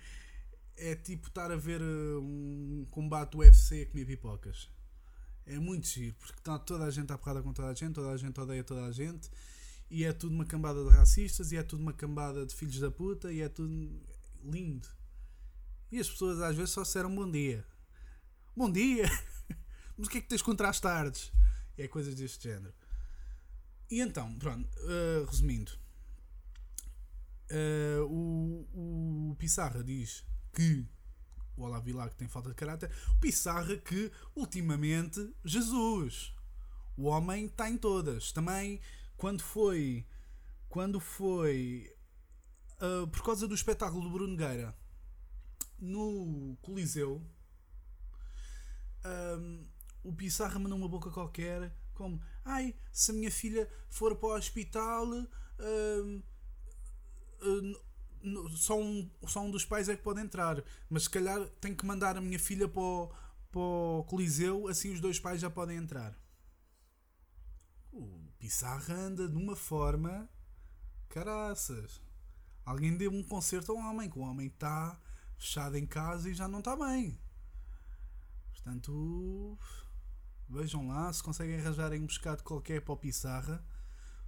é 0.81 0.95
tipo 0.95 1.27
estar 1.27 1.51
a 1.51 1.55
ver 1.55 1.79
uh, 1.79 2.19
um 2.19 2.87
combate 2.89 3.37
UFC 3.37 3.83
a 3.83 3.85
comer 3.85 4.05
pipocas. 4.05 4.67
É 5.45 5.59
muito 5.59 5.87
giro, 5.87 6.15
porque 6.15 6.39
está 6.39 6.57
toda 6.57 6.85
a 6.85 6.91
gente 6.91 7.11
à 7.13 7.17
porrada 7.17 7.43
com 7.43 7.53
toda 7.53 7.69
a 7.69 7.73
gente, 7.73 7.93
toda 7.93 8.09
a 8.09 8.17
gente 8.17 8.39
odeia 8.39 8.63
toda 8.63 8.85
a 8.85 8.91
gente, 8.91 9.29
e 9.89 10.03
é 10.03 10.11
tudo 10.11 10.33
uma 10.33 10.45
cambada 10.45 10.83
de 10.83 10.89
racistas, 10.89 11.51
e 11.51 11.57
é 11.57 11.63
tudo 11.63 11.81
uma 11.81 11.93
cambada 11.93 12.45
de 12.45 12.55
filhos 12.55 12.79
da 12.79 12.89
puta, 12.89 13.31
e 13.31 13.41
é 13.41 13.49
tudo 13.49 14.01
lindo. 14.43 14.87
E 15.91 15.99
as 15.99 16.09
pessoas 16.09 16.41
às 16.41 16.55
vezes 16.55 16.71
só 16.71 16.81
disseram 16.81 17.13
bom 17.13 17.29
dia. 17.29 17.63
Bom 18.55 18.71
dia! 18.71 19.05
Mas 19.97 20.07
o 20.07 20.09
que 20.09 20.17
é 20.17 20.21
que 20.21 20.29
tens 20.29 20.41
contra 20.41 20.67
as 20.67 20.79
tardes? 20.79 21.31
É 21.77 21.87
coisas 21.87 22.15
deste 22.15 22.49
género. 22.49 22.73
E 23.89 23.99
então, 23.99 24.33
pronto, 24.35 24.67
uh, 24.79 25.25
resumindo, 25.25 25.71
uh, 27.51 28.03
o, 28.05 29.31
o 29.31 29.35
Pissarra 29.35 29.83
diz 29.83 30.23
que 30.53 30.85
o 31.55 31.63
Olavo 31.63 31.83
Bilac 31.83 32.15
tem 32.15 32.27
falta 32.27 32.49
de 32.49 32.55
caráter, 32.55 32.91
o 33.11 33.19
Pissarra 33.19 33.77
que 33.77 34.11
ultimamente 34.35 35.33
Jesus, 35.43 36.33
o 36.97 37.03
homem 37.03 37.45
está 37.45 37.69
em 37.69 37.77
todas. 37.77 38.31
Também 38.31 38.79
quando 39.17 39.41
foi 39.41 40.05
quando 40.67 40.99
foi 40.99 41.95
uh, 42.81 43.07
por 43.07 43.23
causa 43.23 43.47
do 43.47 43.53
espetáculo 43.53 44.01
do 44.01 44.09
Bruno 44.09 44.35
Gueira 44.35 44.75
no 45.77 46.57
Coliseu 46.61 47.21
um, 49.37 49.67
o 50.03 50.13
Pissarra 50.13 50.57
mandou 50.57 50.77
uma 50.77 50.87
boca 50.87 51.11
qualquer 51.11 51.75
como 51.93 52.19
ai 52.43 52.73
se 52.91 53.11
a 53.11 53.13
minha 53.13 53.29
filha 53.29 53.69
for 53.89 54.15
para 54.15 54.29
o 54.29 54.35
hospital 54.35 55.07
um, 55.59 56.23
só 58.55 58.79
um, 58.79 59.09
só 59.27 59.41
um 59.41 59.51
dos 59.51 59.65
pais 59.65 59.89
é 59.89 59.95
que 59.95 60.03
pode 60.03 60.21
entrar, 60.21 60.63
mas 60.89 61.03
se 61.03 61.09
calhar 61.09 61.43
tenho 61.59 61.75
que 61.75 61.85
mandar 61.85 62.17
a 62.17 62.21
minha 62.21 62.39
filha 62.39 62.67
para 62.67 62.81
o, 62.81 63.07
para 63.51 63.61
o 63.61 64.03
Coliseu, 64.07 64.67
assim 64.67 64.91
os 64.91 64.99
dois 64.99 65.19
pais 65.19 65.41
já 65.41 65.49
podem 65.49 65.77
entrar. 65.77 66.17
O 67.91 68.31
Pissarra 68.39 68.93
anda 68.93 69.27
de 69.27 69.35
uma 69.35 69.55
forma. 69.55 70.29
Caraças. 71.09 72.01
Alguém 72.65 72.95
deu 72.95 73.11
um 73.11 73.23
concerto 73.23 73.73
ao 73.73 73.77
homem, 73.77 74.09
que 74.09 74.17
o 74.17 74.21
homem 74.21 74.47
está 74.47 74.99
fechado 75.37 75.75
em 75.75 75.85
casa 75.85 76.29
e 76.29 76.33
já 76.33 76.47
não 76.47 76.59
está 76.59 76.75
bem. 76.75 77.19
Portanto, 78.53 79.57
vejam 80.47 80.87
lá 80.87 81.11
se 81.11 81.21
conseguem 81.21 81.59
arranjar 81.59 81.91
um 81.93 82.07
pescado 82.07 82.43
qualquer 82.43 82.81
para 82.81 82.93
o 82.93 82.97
Pissarra 82.97 83.65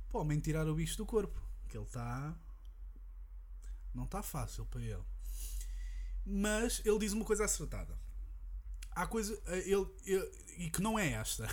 para 0.09 0.19
o 0.19 0.21
homem 0.21 0.39
tirar 0.39 0.67
o 0.67 0.75
bicho 0.75 0.97
do 0.97 1.05
corpo. 1.05 1.41
Que 1.67 1.77
ele 1.77 1.85
está 1.85 2.38
não 3.93 4.05
está 4.05 4.21
fácil 4.21 4.65
para 4.65 4.81
ele. 4.81 5.03
Mas 6.25 6.81
ele 6.85 7.00
diz 7.00 7.13
uma 7.13 7.25
coisa 7.25 7.45
acertada. 7.45 7.97
Há 8.91 9.07
coisa. 9.07 9.39
Eh, 9.47 9.69
ele, 9.69 9.88
ele, 10.05 10.31
e 10.57 10.69
que 10.69 10.81
não 10.81 10.97
é 10.97 11.13
esta. 11.13 11.47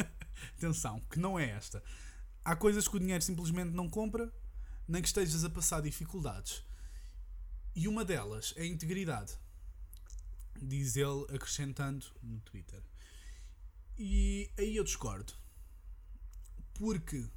Atenção, 0.56 1.00
que 1.10 1.18
não 1.18 1.38
é 1.38 1.50
esta. 1.50 1.82
Há 2.44 2.56
coisas 2.56 2.88
que 2.88 2.96
o 2.96 3.00
dinheiro 3.00 3.22
simplesmente 3.22 3.70
não 3.70 3.88
compra, 3.88 4.32
nem 4.86 5.02
que 5.02 5.08
estejas 5.08 5.44
a 5.44 5.50
passar 5.50 5.82
dificuldades. 5.82 6.62
E 7.74 7.86
uma 7.86 8.04
delas 8.04 8.54
é 8.56 8.62
a 8.62 8.66
integridade. 8.66 9.38
Diz 10.60 10.96
ele 10.96 11.24
acrescentando 11.34 12.06
no 12.22 12.40
Twitter. 12.40 12.82
E 13.96 14.50
aí 14.58 14.76
eu 14.76 14.84
discordo. 14.84 15.32
Porque 16.74 17.28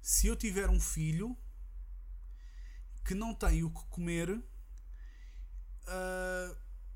se 0.00 0.26
eu 0.26 0.36
tiver 0.36 0.70
um 0.70 0.80
filho, 0.80 1.36
que 3.06 3.14
não 3.14 3.32
tem 3.32 3.62
o 3.62 3.70
que 3.70 3.84
comer, 3.84 4.30
uh, 4.30 4.42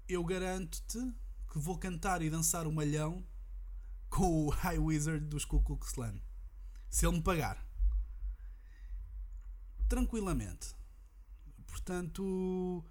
eu 0.09 0.25
garanto-te 0.25 0.99
que 1.53 1.59
vou 1.59 1.79
cantar 1.79 2.21
e 2.21 2.29
dançar 2.29 2.67
o 2.67 2.73
malhão 2.73 3.25
com 4.09 4.47
o 4.47 4.51
High 4.51 4.79
Wizard 4.79 5.25
dos 5.27 5.45
Ku 5.45 5.63
Klux 5.63 5.93
Klan. 5.93 6.21
Se 6.91 7.07
ele 7.07 7.19
me 7.19 7.23
pagar. 7.23 7.65
Tranquilamente. 9.89 10.75
Portanto, 11.69 12.85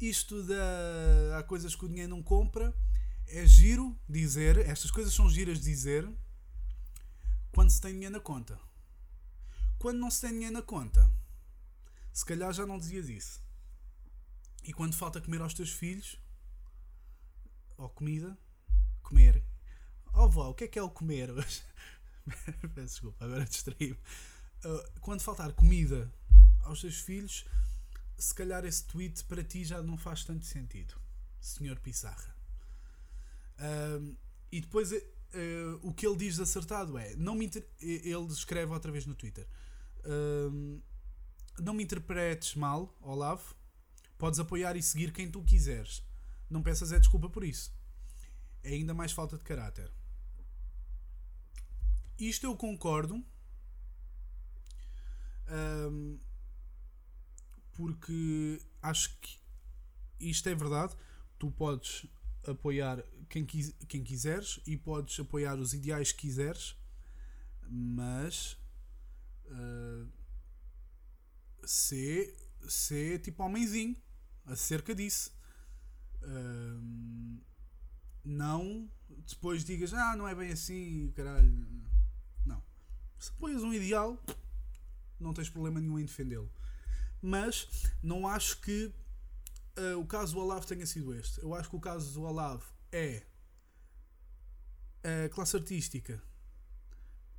isto 0.00 0.42
da. 0.42 1.38
Há 1.38 1.44
coisas 1.44 1.76
que 1.76 1.84
o 1.84 1.88
dinheiro 1.88 2.10
não 2.10 2.22
compra. 2.22 2.74
É 3.28 3.46
giro 3.46 3.96
dizer. 4.08 4.58
Estas 4.58 4.90
coisas 4.90 5.14
são 5.14 5.30
giras 5.30 5.60
dizer. 5.60 6.08
Quando 7.52 7.70
se 7.70 7.80
tem 7.80 7.92
dinheiro 7.92 8.14
na 8.14 8.20
conta. 8.20 8.58
Quando 9.78 9.98
não 9.98 10.10
se 10.10 10.20
tem 10.22 10.30
dinheiro 10.32 10.54
na 10.54 10.62
conta 10.62 11.08
se 12.12 12.24
calhar 12.24 12.52
já 12.52 12.66
não 12.66 12.78
dizias 12.78 13.08
isso. 13.08 13.42
E 14.64 14.72
quando 14.72 14.94
falta 14.94 15.20
comer 15.20 15.40
aos 15.40 15.54
teus 15.54 15.70
filhos, 15.70 16.18
ou 17.76 17.88
comida, 17.88 18.36
comer. 19.02 19.42
Ou 20.12 20.28
vovó, 20.28 20.50
o 20.50 20.54
que 20.54 20.64
é 20.64 20.68
que 20.68 20.78
é 20.78 20.82
o 20.82 20.90
comer 20.90 21.30
hoje? 21.30 21.62
Peço 22.74 22.94
desculpa, 22.94 23.24
agora 23.24 23.44
distraí-me. 23.44 23.98
Uh, 24.64 25.00
quando 25.00 25.22
faltar 25.22 25.52
comida 25.52 26.12
aos 26.62 26.80
teus 26.80 27.00
filhos, 27.00 27.46
se 28.18 28.34
calhar 28.34 28.64
esse 28.64 28.84
tweet 28.84 29.24
para 29.24 29.42
ti 29.42 29.64
já 29.64 29.82
não 29.82 29.96
faz 29.96 30.24
tanto 30.24 30.44
sentido, 30.44 30.94
Senhor 31.40 31.78
Pissarra. 31.80 32.36
Uh, 33.58 34.16
e 34.52 34.60
depois 34.60 34.92
uh, 34.92 34.98
o 35.82 35.94
que 35.94 36.06
ele 36.06 36.16
diz 36.16 36.38
acertado 36.38 36.98
é: 36.98 37.14
não 37.16 37.34
me 37.34 37.46
inter... 37.46 37.66
ele 37.80 38.26
escreve 38.26 38.72
outra 38.72 38.92
vez 38.92 39.06
no 39.06 39.14
Twitter. 39.14 39.46
Não 41.60 41.74
me 41.74 41.84
interpretes 41.84 42.54
mal, 42.54 42.96
Olavo. 43.00 43.54
Podes 44.18 44.38
apoiar 44.38 44.76
e 44.76 44.82
seguir 44.82 45.12
quem 45.12 45.30
tu 45.30 45.42
quiseres. 45.42 46.04
Não 46.48 46.62
peças 46.62 46.92
é 46.92 46.98
desculpa 46.98 47.30
por 47.30 47.44
isso. 47.44 47.72
É 48.62 48.70
ainda 48.70 48.92
mais 48.92 49.12
falta 49.12 49.38
de 49.38 49.44
caráter. 49.44 49.90
Isto 52.18 52.46
eu 52.46 52.56
concordo. 52.56 53.24
Um, 55.48 56.18
porque 57.72 58.60
acho 58.82 59.16
que 59.20 59.38
isto 60.20 60.48
é 60.48 60.54
verdade. 60.54 60.94
Tu 61.38 61.50
podes 61.50 62.06
apoiar 62.46 63.02
quem, 63.28 63.46
quem 63.46 64.04
quiseres 64.04 64.60
e 64.66 64.76
podes 64.76 65.18
apoiar 65.18 65.58
os 65.58 65.72
ideais 65.72 66.12
que 66.12 66.22
quiseres, 66.22 66.76
mas 67.68 68.58
uh, 69.46 70.06
ser, 71.64 72.36
ser 72.68 73.20
tipo 73.20 73.42
homenzinho 73.42 73.96
acerca 74.46 74.94
disso. 74.94 75.32
Uh, 76.22 77.40
não 78.24 78.88
depois 79.26 79.64
digas, 79.64 79.92
ah, 79.94 80.16
não 80.16 80.26
é 80.26 80.34
bem 80.34 80.52
assim, 80.52 81.12
caralho. 81.16 81.52
Não. 82.44 82.62
Se 83.18 83.30
apoias 83.30 83.62
um 83.62 83.72
ideal, 83.72 84.22
não 85.18 85.32
tens 85.32 85.48
problema 85.48 85.80
nenhum 85.80 85.98
em 85.98 86.04
defendê-lo. 86.04 86.50
Mas 87.22 87.68
não 88.02 88.26
acho 88.26 88.60
que 88.60 88.92
uh, 89.78 89.98
o 89.98 90.06
caso 90.06 90.34
do 90.34 90.40
Olavo 90.40 90.66
tenha 90.66 90.86
sido 90.86 91.14
este. 91.14 91.40
Eu 91.40 91.54
acho 91.54 91.68
que 91.68 91.76
o 91.76 91.80
caso 91.80 92.12
do 92.12 92.22
Olavo 92.22 92.64
é 92.92 93.24
a 95.02 95.28
classe 95.30 95.56
artística 95.56 96.22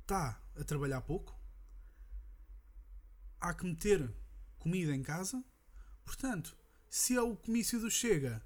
está 0.00 0.40
a 0.56 0.64
trabalhar 0.64 1.00
pouco, 1.02 1.38
há 3.42 3.52
que 3.52 3.66
meter 3.66 4.08
comida 4.58 4.94
em 4.94 5.02
casa, 5.02 5.44
portanto, 6.04 6.56
se 6.88 7.16
é 7.16 7.20
o 7.20 7.36
comício 7.36 7.80
do 7.80 7.90
Chega 7.90 8.40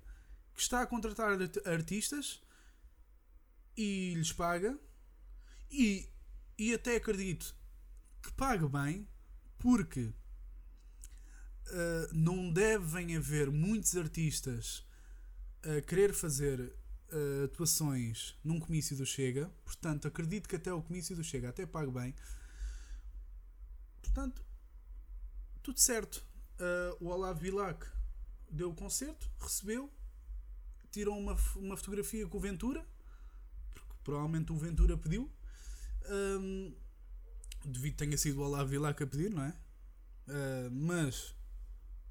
que 0.55 0.63
está 0.63 0.81
a 0.81 0.87
contratar 0.87 1.39
artistas 1.67 2.41
e 3.77 4.15
lhes 4.15 4.33
paga, 4.33 4.79
e, 5.71 6.09
e 6.57 6.73
até 6.73 6.97
acredito 6.97 7.55
que 8.23 8.33
pague 8.33 8.67
bem, 8.67 9.07
porque 9.59 10.01
uh, 10.01 10.15
não 12.13 12.51
devem 12.51 13.17
haver 13.17 13.51
muitos 13.51 13.95
artistas 13.97 14.87
a 15.63 15.83
querer 15.83 16.15
fazer 16.15 16.61
uh, 16.61 17.45
atuações 17.45 18.35
num 18.43 18.59
comício 18.59 18.97
do 18.97 19.05
Chega, 19.05 19.51
portanto, 19.65 20.09
acredito 20.09 20.49
que 20.49 20.57
até 20.57 20.73
o 20.73 20.83
comício 20.83 21.15
do 21.15 21.23
Chega 21.23 21.51
até 21.51 21.67
pague 21.67 21.91
bem. 21.91 22.15
Portanto, 24.01 24.46
tudo 25.67 25.81
certo. 25.81 26.25
Uh, 26.61 27.05
o 27.05 27.09
Olavo 27.09 27.41
Bilac 27.41 27.85
deu 28.49 28.71
o 28.71 28.75
concerto, 28.75 29.29
recebeu, 29.41 29.93
tirou 30.93 31.19
uma, 31.19 31.37
uma 31.57 31.77
fotografia 31.77 32.25
com 32.29 32.39
o 32.39 32.41
Ventura, 32.41 32.87
porque 33.75 33.95
provavelmente 34.05 34.53
o 34.53 34.57
Ventura 34.57 34.97
pediu. 34.97 35.29
Um, 36.09 36.73
devido 37.65 37.95
que 37.95 37.99
tenha 37.99 38.17
sido 38.17 38.41
o 38.41 38.45
Olavo 38.45 38.71
Bilac 38.71 39.03
a 39.03 39.07
pedir, 39.09 39.29
não 39.29 39.43
é? 39.43 39.59
Uh, 40.29 40.71
mas 40.71 41.35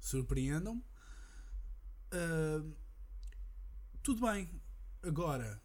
surpreendam-me. 0.00 0.84
Uh, 2.12 2.76
tudo 4.02 4.20
bem. 4.30 4.50
Agora, 5.02 5.62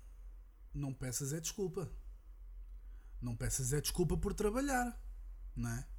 não 0.73 0.93
peças 0.93 1.33
é 1.33 1.41
desculpa. 1.41 1.91
Não 3.21 3.35
peças 3.35 3.73
é 3.73 3.81
desculpa 3.81 4.15
por 4.15 4.33
trabalhar, 4.33 4.97
não 5.57 5.69
é? 5.69 5.90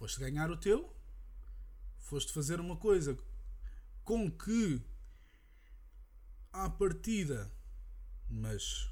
Foste 0.00 0.18
ganhar 0.18 0.50
o 0.50 0.56
teu, 0.56 0.96
foste 1.98 2.32
fazer 2.32 2.58
uma 2.58 2.74
coisa 2.74 3.18
com 4.02 4.30
que 4.30 4.80
à 6.50 6.70
partida, 6.70 7.52
mas 8.26 8.90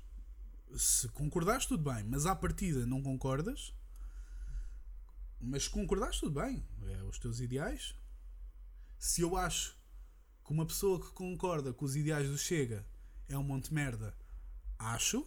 se 0.77 1.09
concordares, 1.09 1.65
tudo 1.65 1.91
bem, 1.91 2.05
mas 2.05 2.27
à 2.27 2.37
partida 2.37 2.85
não 2.85 3.03
concordas, 3.03 3.75
mas 5.41 5.65
se 5.65 5.71
concordares, 5.71 6.21
tudo 6.21 6.43
bem, 6.43 6.63
é 6.83 7.03
os 7.05 7.19
teus 7.19 7.41
ideais. 7.41 7.95
Se 8.99 9.23
eu 9.23 9.35
acho 9.35 9.79
que 10.45 10.53
uma 10.53 10.67
pessoa 10.67 11.01
que 11.01 11.11
concorda 11.13 11.73
com 11.73 11.87
os 11.87 11.97
ideais 11.97 12.29
do 12.29 12.37
Chega 12.37 12.87
é 13.31 13.39
um 13.39 13.43
monte 13.43 13.71
de 13.71 13.75
merda, 13.75 14.15
acho, 14.79 15.27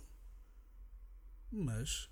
mas 1.52 2.08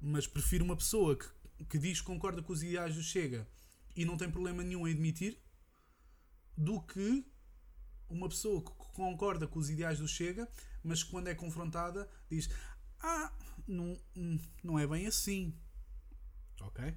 mas 0.00 0.26
prefiro 0.26 0.64
uma 0.64 0.76
pessoa 0.76 1.16
que, 1.16 1.26
que 1.68 1.78
diz 1.78 2.00
que 2.00 2.06
concorda 2.06 2.42
com 2.42 2.52
os 2.52 2.62
ideais 2.62 2.94
do 2.94 3.02
Chega 3.02 3.48
e 3.94 4.04
não 4.04 4.16
tem 4.16 4.30
problema 4.30 4.62
nenhum 4.62 4.86
em 4.86 4.92
admitir 4.92 5.38
do 6.56 6.80
que 6.80 7.24
uma 8.08 8.28
pessoa 8.28 8.62
que 8.62 8.70
concorda 8.92 9.46
com 9.46 9.58
os 9.58 9.70
ideais 9.70 9.98
do 9.98 10.08
Chega, 10.08 10.48
mas 10.82 11.02
quando 11.02 11.28
é 11.28 11.34
confrontada 11.34 12.08
diz: 12.28 12.48
Ah, 13.00 13.32
não, 13.66 13.98
não 14.62 14.78
é 14.78 14.86
bem 14.86 15.06
assim. 15.06 15.56
Ok? 16.60 16.96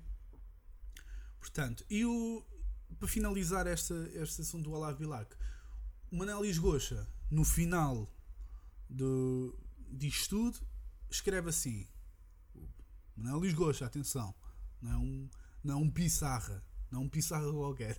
Portanto, 1.39 1.85
e 1.89 2.05
o, 2.05 2.45
para 2.99 3.07
finalizar 3.07 3.67
esta, 3.67 3.93
este 4.13 4.41
assunto 4.41 4.63
do 4.63 4.71
Olavo 4.71 4.97
Bilac, 4.97 5.35
o 6.11 6.17
Manel 6.17 6.43
Lisgocha, 6.43 7.07
no 7.29 7.43
final 7.43 8.11
do, 8.89 9.57
disto 9.89 10.29
tudo, 10.29 10.59
escreve 11.09 11.49
assim: 11.49 11.87
Manel 13.15 13.39
Lisgocha, 13.39 13.85
atenção, 13.85 14.35
não 14.81 14.91
é 14.91 14.97
um, 14.97 15.29
não 15.63 15.73
é 15.73 15.77
um 15.77 15.89
pissarra, 15.89 16.63
não 16.91 17.01
é 17.01 17.03
um 17.03 17.09
pissarra 17.09 17.51
qualquer. 17.51 17.97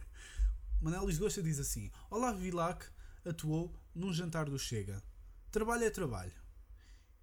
Manel 0.81 1.07
Lisgocha 1.07 1.43
diz 1.43 1.59
assim: 1.59 1.91
Olavo 2.11 2.38
Bilac 2.38 2.87
atuou 3.25 3.75
num 3.95 4.12
jantar 4.12 4.49
do 4.49 4.59
Chega. 4.59 5.03
Trabalho 5.51 5.85
é 5.85 5.91
trabalho. 5.91 6.33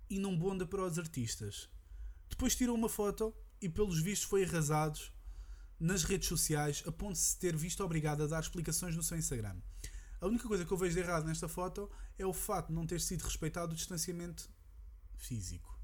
E 0.10 0.20
não 0.20 0.38
bonda 0.38 0.66
para 0.66 0.84
os 0.84 1.00
artistas. 1.00 1.70
Depois 2.30 2.56
tirou 2.56 2.76
uma 2.76 2.90
foto 2.90 3.34
e, 3.62 3.70
pelos 3.70 4.00
vistos, 4.00 4.28
foi 4.28 4.44
arrasado 4.44 5.00
nas 5.80 6.04
redes 6.04 6.28
sociais 6.28 6.84
a 6.86 6.92
ponto 6.92 7.14
de 7.14 7.20
se 7.20 7.38
ter 7.38 7.56
visto 7.56 7.84
obrigado 7.84 8.24
a 8.24 8.28
dar 8.28 8.40
explicações 8.40 8.96
no 8.96 9.04
seu 9.04 9.18
Instagram. 9.18 9.62
A 10.20 10.28
única 10.28 10.48
coisa 10.48 10.66
que 10.66 10.72
eu 10.72 10.78
vejo 10.78 10.96
de 10.96 11.02
errado 11.02 11.26
nesta 11.26 11.48
foto 11.48 11.90
é 12.18 12.26
o 12.26 12.34
facto 12.34 12.70
de 12.70 12.74
não 12.74 12.86
ter 12.86 13.02
sido 13.02 13.24
respeitado 13.24 13.74
o 13.74 13.76
distanciamento 13.76 14.50
físico. 15.18 15.80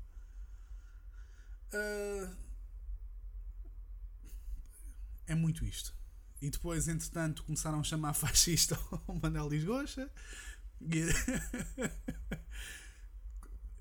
Uh... 1.73 2.50
É 5.27 5.35
muito 5.35 5.65
isto. 5.65 5.95
E 6.41 6.49
depois, 6.49 6.87
entretanto, 6.87 7.43
começaram 7.43 7.79
a 7.79 7.83
chamar 7.83 8.13
fascista 8.15 8.77
o 9.07 9.13
Manel 9.13 9.49
Lisgocha. 9.49 10.09
E, 10.81 11.05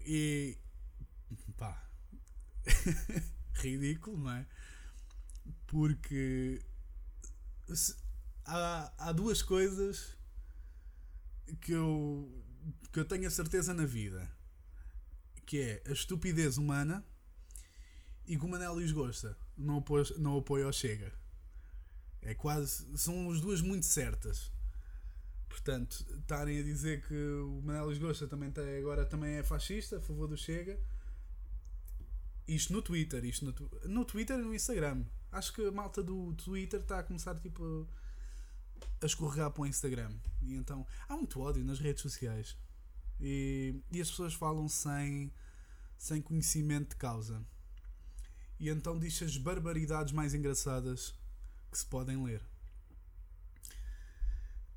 e 0.06 0.58
pá, 1.56 1.88
ridículo, 3.54 4.18
não 4.18 4.32
é? 4.32 4.46
Porque 5.66 6.60
se, 7.74 7.96
há, 8.44 8.92
há 8.98 9.12
duas 9.12 9.42
coisas 9.42 10.16
que 11.60 11.72
eu, 11.72 12.44
que 12.92 13.00
eu 13.00 13.04
tenho 13.04 13.26
a 13.26 13.30
certeza 13.30 13.72
na 13.72 13.86
vida 13.86 14.30
que 15.50 15.58
é 15.58 15.82
a 15.84 15.92
estupidez 15.92 16.58
humana 16.58 17.04
e 18.24 18.38
que 18.38 18.44
o 18.44 18.48
Manel 18.48 18.78
Lisgosta 18.78 19.36
não 19.58 19.78
apoia, 19.78 20.04
não 20.16 20.38
apoia 20.38 20.64
ao 20.64 20.72
Chega. 20.72 21.12
É 22.22 22.34
quase. 22.34 22.86
São 22.96 23.30
as 23.30 23.40
duas 23.40 23.60
muito 23.60 23.86
certas. 23.86 24.52
Portanto, 25.48 26.06
estarem 26.20 26.60
a 26.60 26.62
dizer 26.62 27.06
que 27.06 27.14
o 27.14 27.60
Manuel 27.62 27.90
Lisgosta 27.90 28.26
também 28.26 28.50
tem, 28.50 28.78
agora 28.78 29.04
também 29.04 29.34
é 29.34 29.42
fascista, 29.42 29.98
a 29.98 30.00
favor 30.00 30.28
do 30.28 30.36
Chega. 30.36 30.78
Isto 32.46 32.72
no 32.72 32.82
Twitter, 32.82 33.24
isto 33.24 33.44
no, 33.44 33.88
no 33.88 34.04
Twitter 34.04 34.38
e 34.38 34.42
no 34.42 34.54
Instagram. 34.54 35.04
Acho 35.30 35.52
que 35.52 35.66
a 35.66 35.72
malta 35.72 36.02
do 36.02 36.32
Twitter 36.34 36.80
está 36.80 37.00
a 37.00 37.02
começar 37.02 37.34
tipo 37.36 37.86
a 39.00 39.06
escorregar 39.06 39.50
para 39.50 39.62
o 39.62 39.66
Instagram. 39.66 40.14
E 40.42 40.54
então 40.54 40.86
há 41.08 41.16
muito 41.16 41.40
ódio 41.40 41.64
nas 41.64 41.78
redes 41.78 42.02
sociais. 42.02 42.56
E, 43.20 43.74
e 43.92 44.00
as 44.00 44.10
pessoas 44.10 44.34
falam 44.34 44.68
sem, 44.68 45.32
sem 45.98 46.22
conhecimento 46.22 46.90
de 46.90 46.96
causa. 46.96 47.44
E 48.58 48.68
então 48.68 48.98
diz 48.98 49.20
as 49.22 49.36
barbaridades 49.36 50.12
mais 50.12 50.34
engraçadas 50.34 51.14
que 51.70 51.78
se 51.78 51.86
podem 51.86 52.22
ler. 52.22 52.42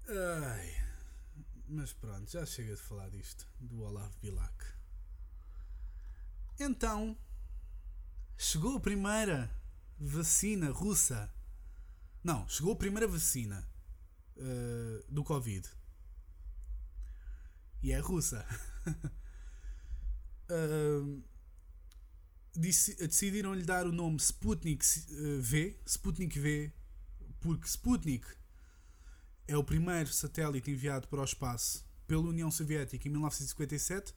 Ai, 0.08 0.86
Mas 1.68 1.94
pronto, 1.94 2.30
já 2.30 2.46
chega 2.46 2.76
de 2.76 2.82
falar 2.82 3.10
disto, 3.10 3.48
do 3.60 3.82
Olavo 3.82 4.14
Bilac. 4.22 4.54
Então, 6.60 7.18
chegou 8.38 8.78
a 8.78 8.80
primeira 8.80 9.50
vacina 9.98 10.70
russa. 10.72 11.34
Não, 12.24 12.48
chegou 12.48 12.74
a 12.74 12.76
primeira 12.76 13.08
vacina 13.08 13.68
uh, 14.38 15.12
do 15.12 15.24
Covid. 15.24 15.68
E 17.82 17.92
é 17.92 18.00
russa. 18.00 18.46
uh, 20.50 21.24
decidiram-lhe 22.56 23.64
dar 23.64 23.88
o 23.88 23.92
nome 23.92 24.18
Sputnik 24.20 24.86
eh, 24.86 25.40
V, 25.40 25.80
Sputnik 25.86 26.40
V, 26.40 26.72
porque 27.44 27.68
Sputnik 27.68 28.26
é 29.46 29.58
o 29.58 29.64
primeiro 29.64 30.12
satélite 30.14 30.72
enviado 30.72 31.10
para 31.10 31.20
o 31.20 31.26
espaço 31.26 31.86
pela 32.08 32.22
União 32.22 32.50
Soviética 32.50 33.06
em 33.06 33.12
1957 33.12 34.14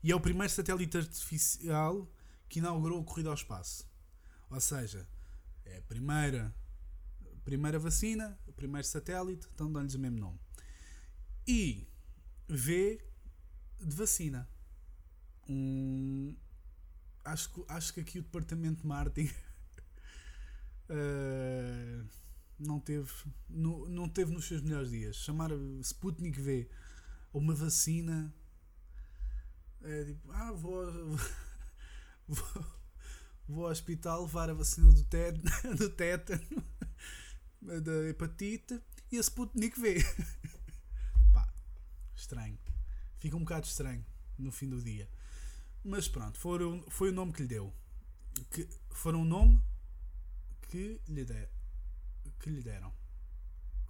e 0.00 0.12
é 0.12 0.14
o 0.14 0.20
primeiro 0.20 0.52
satélite 0.52 0.96
artificial 0.96 2.08
que 2.48 2.60
inaugurou 2.60 3.00
a 3.00 3.04
corrida 3.04 3.30
ao 3.30 3.34
espaço. 3.34 3.84
Ou 4.48 4.60
seja, 4.60 5.08
é 5.64 5.78
a 5.78 5.82
primeira, 5.82 6.54
primeira 7.44 7.80
vacina, 7.80 8.38
o 8.46 8.52
primeiro 8.52 8.86
satélite, 8.86 9.48
então 9.52 9.70
dão-lhes 9.70 9.94
o 9.94 9.98
mesmo 9.98 10.20
nome. 10.20 10.38
E 11.46 11.88
V 12.48 13.04
de 13.80 13.96
vacina. 13.96 14.48
Um, 15.48 16.36
acho, 17.24 17.64
acho 17.68 17.92
que 17.92 18.00
aqui 18.00 18.20
o 18.20 18.22
departamento 18.22 18.82
de 18.82 18.86
marketing 18.86 19.34
uh, 20.90 22.06
não 22.58 22.78
teve 22.78 23.10
no, 23.48 23.88
não 23.88 24.08
teve 24.08 24.32
nos 24.32 24.46
seus 24.46 24.62
melhores 24.62 24.90
dias. 24.90 25.16
Chamar 25.16 25.50
Sputnik 25.82 26.40
V 26.40 26.68
uma 27.32 27.54
vacina 27.54 28.32
é 29.82 30.04
tipo, 30.04 30.30
ah, 30.32 30.52
vou, 30.52 30.86
vou, 32.28 32.66
vou 33.48 33.64
ao 33.66 33.72
hospital 33.72 34.22
levar 34.22 34.50
a 34.50 34.54
vacina 34.54 34.92
do, 34.92 35.04
té, 35.04 35.32
do 35.76 35.90
tétano, 35.90 36.64
da 37.60 38.08
hepatite 38.08 38.80
e 39.10 39.18
a 39.18 39.20
Sputnik 39.20 39.78
V. 39.80 39.96
Pá, 41.32 41.52
estranho. 42.14 42.58
Fica 43.18 43.36
um 43.36 43.40
bocado 43.40 43.66
estranho 43.66 44.04
no 44.38 44.52
fim 44.52 44.68
do 44.68 44.80
dia. 44.80 45.08
Mas 45.84 46.08
pronto, 46.08 46.38
foram, 46.38 46.82
foi 46.88 47.10
o 47.10 47.12
nome 47.12 47.32
que 47.32 47.42
lhe 47.42 47.48
deu. 47.48 47.72
Que, 48.50 48.68
foram 48.90 49.22
o 49.22 49.24
nome 49.24 49.60
que 50.68 51.00
lhe, 51.08 51.24
der, 51.24 51.50
que 52.42 52.50
lhe 52.50 52.60
deram. 52.60 52.92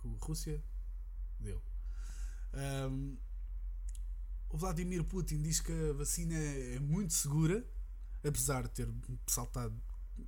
Que 0.01 0.07
a 0.07 0.25
Rússia 0.25 0.63
deu. 1.41 1.61
Um, 2.55 3.17
o 4.51 4.57
Vladimir 4.57 5.03
Putin 5.05 5.41
diz 5.41 5.61
que 5.61 5.73
a 5.73 5.95
vacina 5.95 6.35
é, 6.35 6.79
muito 6.79 7.15
segura, 7.15 7.67
apesar 8.23 8.65
de 8.65 8.71
ter 8.71 8.89
saltado 9.27 9.75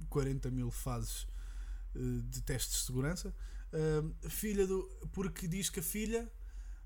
40 0.08 0.50
mil 0.50 0.70
fases 0.70 1.26
uh, 1.94 2.22
de 2.22 2.40
testes 2.40 2.80
de 2.80 2.86
segurança. 2.86 3.34
Uh, 3.72 4.30
filha 4.30 4.66
do, 4.66 4.88
porque 5.12 5.46
diz 5.46 5.68
que 5.68 5.80
a 5.80 5.82
filha 5.82 6.30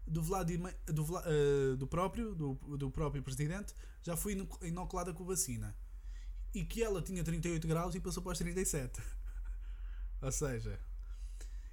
do 0.07 0.23
Vladimir 0.23 0.75
do, 0.87 1.05
uh, 1.05 1.77
do 1.77 1.87
próprio 1.87 2.35
do, 2.35 2.55
do 2.77 2.91
próprio 2.91 3.23
presidente 3.23 3.75
já 4.03 4.17
foi 4.17 4.33
inoculada 4.63 5.13
com 5.13 5.23
vacina 5.23 5.77
e 6.55 6.65
que 6.65 6.83
ela 6.83 7.03
tinha 7.03 7.23
38 7.23 7.69
graus 7.69 7.95
e 7.95 8.01
passou 8.01 8.23
para 8.23 8.33
os 8.33 8.39
37 8.39 9.03
ou 10.23 10.33
seja 10.33 10.81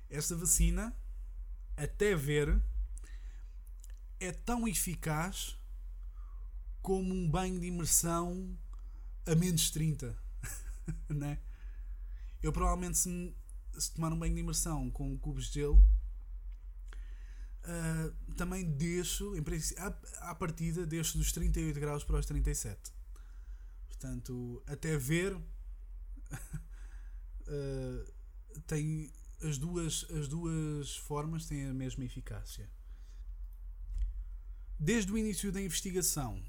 esta 0.09 0.35
vacina 0.35 0.95
até 1.75 2.15
ver 2.15 2.61
é 4.19 4.31
tão 4.31 4.67
eficaz 4.67 5.57
como 6.81 7.13
um 7.13 7.29
banho 7.29 7.59
de 7.59 7.67
imersão 7.67 8.57
a 9.25 9.35
menos 9.35 9.71
30 9.71 10.17
né? 11.09 11.39
eu 12.41 12.53
provavelmente 12.53 12.97
se, 12.97 13.35
se 13.77 13.91
tomar 13.93 14.13
um 14.13 14.19
banho 14.19 14.33
de 14.33 14.39
imersão 14.39 14.89
com 14.91 15.17
cubos 15.17 15.47
de 15.47 15.59
gelo 15.59 15.83
uh, 17.65 18.33
também 18.35 18.63
deixo, 18.63 19.35
em 19.35 19.43
princípio, 19.43 19.83
à, 19.83 20.31
à 20.31 20.35
partida, 20.35 20.85
deixo 20.85 21.17
dos 21.17 21.31
38 21.31 21.79
graus 21.79 22.03
para 22.03 22.19
os 22.19 22.25
37. 22.25 22.93
Portanto, 23.87 24.61
até 24.67 24.97
ver, 24.97 25.35
uh, 25.35 25.43
tem 28.67 29.11
as 29.41 29.57
duas, 29.57 30.05
as 30.11 30.27
duas 30.27 30.95
formas 30.95 31.45
têm 31.45 31.67
a 31.67 31.73
mesma 31.73 32.03
eficácia. 32.03 32.69
Desde 34.79 35.11
o 35.11 35.17
início 35.17 35.51
da 35.51 35.61
investigação, 35.61 36.43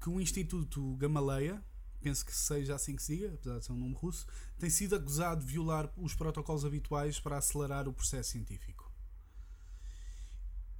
que 0.00 0.08
o 0.08 0.20
Instituto 0.20 0.96
Gamaleya, 0.96 1.62
penso 2.00 2.24
que 2.24 2.34
seja 2.34 2.74
assim 2.74 2.96
que 2.96 3.02
se 3.02 3.16
diga, 3.16 3.34
apesar 3.34 3.58
de 3.58 3.64
ser 3.64 3.72
um 3.72 3.78
nome 3.78 3.94
russo, 3.94 4.26
tem 4.58 4.68
sido 4.68 4.96
acusado 4.96 5.44
de 5.44 5.52
violar 5.52 5.92
os 5.96 6.14
protocolos 6.14 6.64
habituais 6.64 7.20
para 7.20 7.38
acelerar 7.38 7.88
o 7.88 7.92
processo 7.92 8.30
científico. 8.30 8.90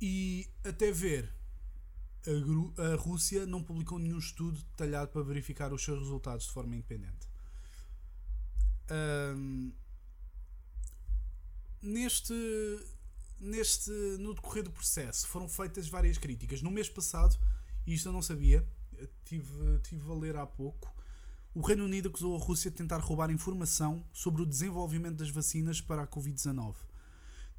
E 0.00 0.50
até 0.64 0.90
ver, 0.90 1.32
a, 2.76 2.92
a 2.92 2.96
Rússia 2.96 3.46
não 3.46 3.62
publicou 3.62 3.98
nenhum 3.98 4.18
estudo 4.18 4.58
detalhado 4.70 5.12
para 5.12 5.22
verificar 5.22 5.72
os 5.72 5.84
seus 5.84 6.00
resultados 6.00 6.46
de 6.46 6.52
forma 6.52 6.74
independente. 6.74 7.28
Um, 8.90 9.72
neste, 11.82 12.34
neste, 13.40 13.90
no 14.18 14.34
decorrer 14.34 14.62
do 14.62 14.70
processo 14.70 15.26
foram 15.26 15.48
feitas 15.48 15.88
várias 15.88 16.16
críticas. 16.16 16.62
No 16.62 16.70
mês 16.70 16.88
passado, 16.88 17.36
e 17.86 17.94
isto 17.94 18.08
eu 18.08 18.12
não 18.12 18.22
sabia, 18.22 18.66
tive, 19.24 19.78
tive 19.82 20.10
a 20.10 20.14
ler 20.14 20.36
há 20.36 20.46
pouco, 20.46 20.92
o 21.54 21.60
Reino 21.60 21.84
Unido 21.84 22.08
acusou 22.08 22.34
a 22.34 22.38
Rússia 22.38 22.70
de 22.70 22.76
tentar 22.78 22.98
roubar 22.98 23.30
informação 23.30 24.06
sobre 24.12 24.40
o 24.40 24.46
desenvolvimento 24.46 25.16
das 25.16 25.28
vacinas 25.28 25.80
para 25.80 26.02
a 26.02 26.06
Covid-19. 26.06 26.76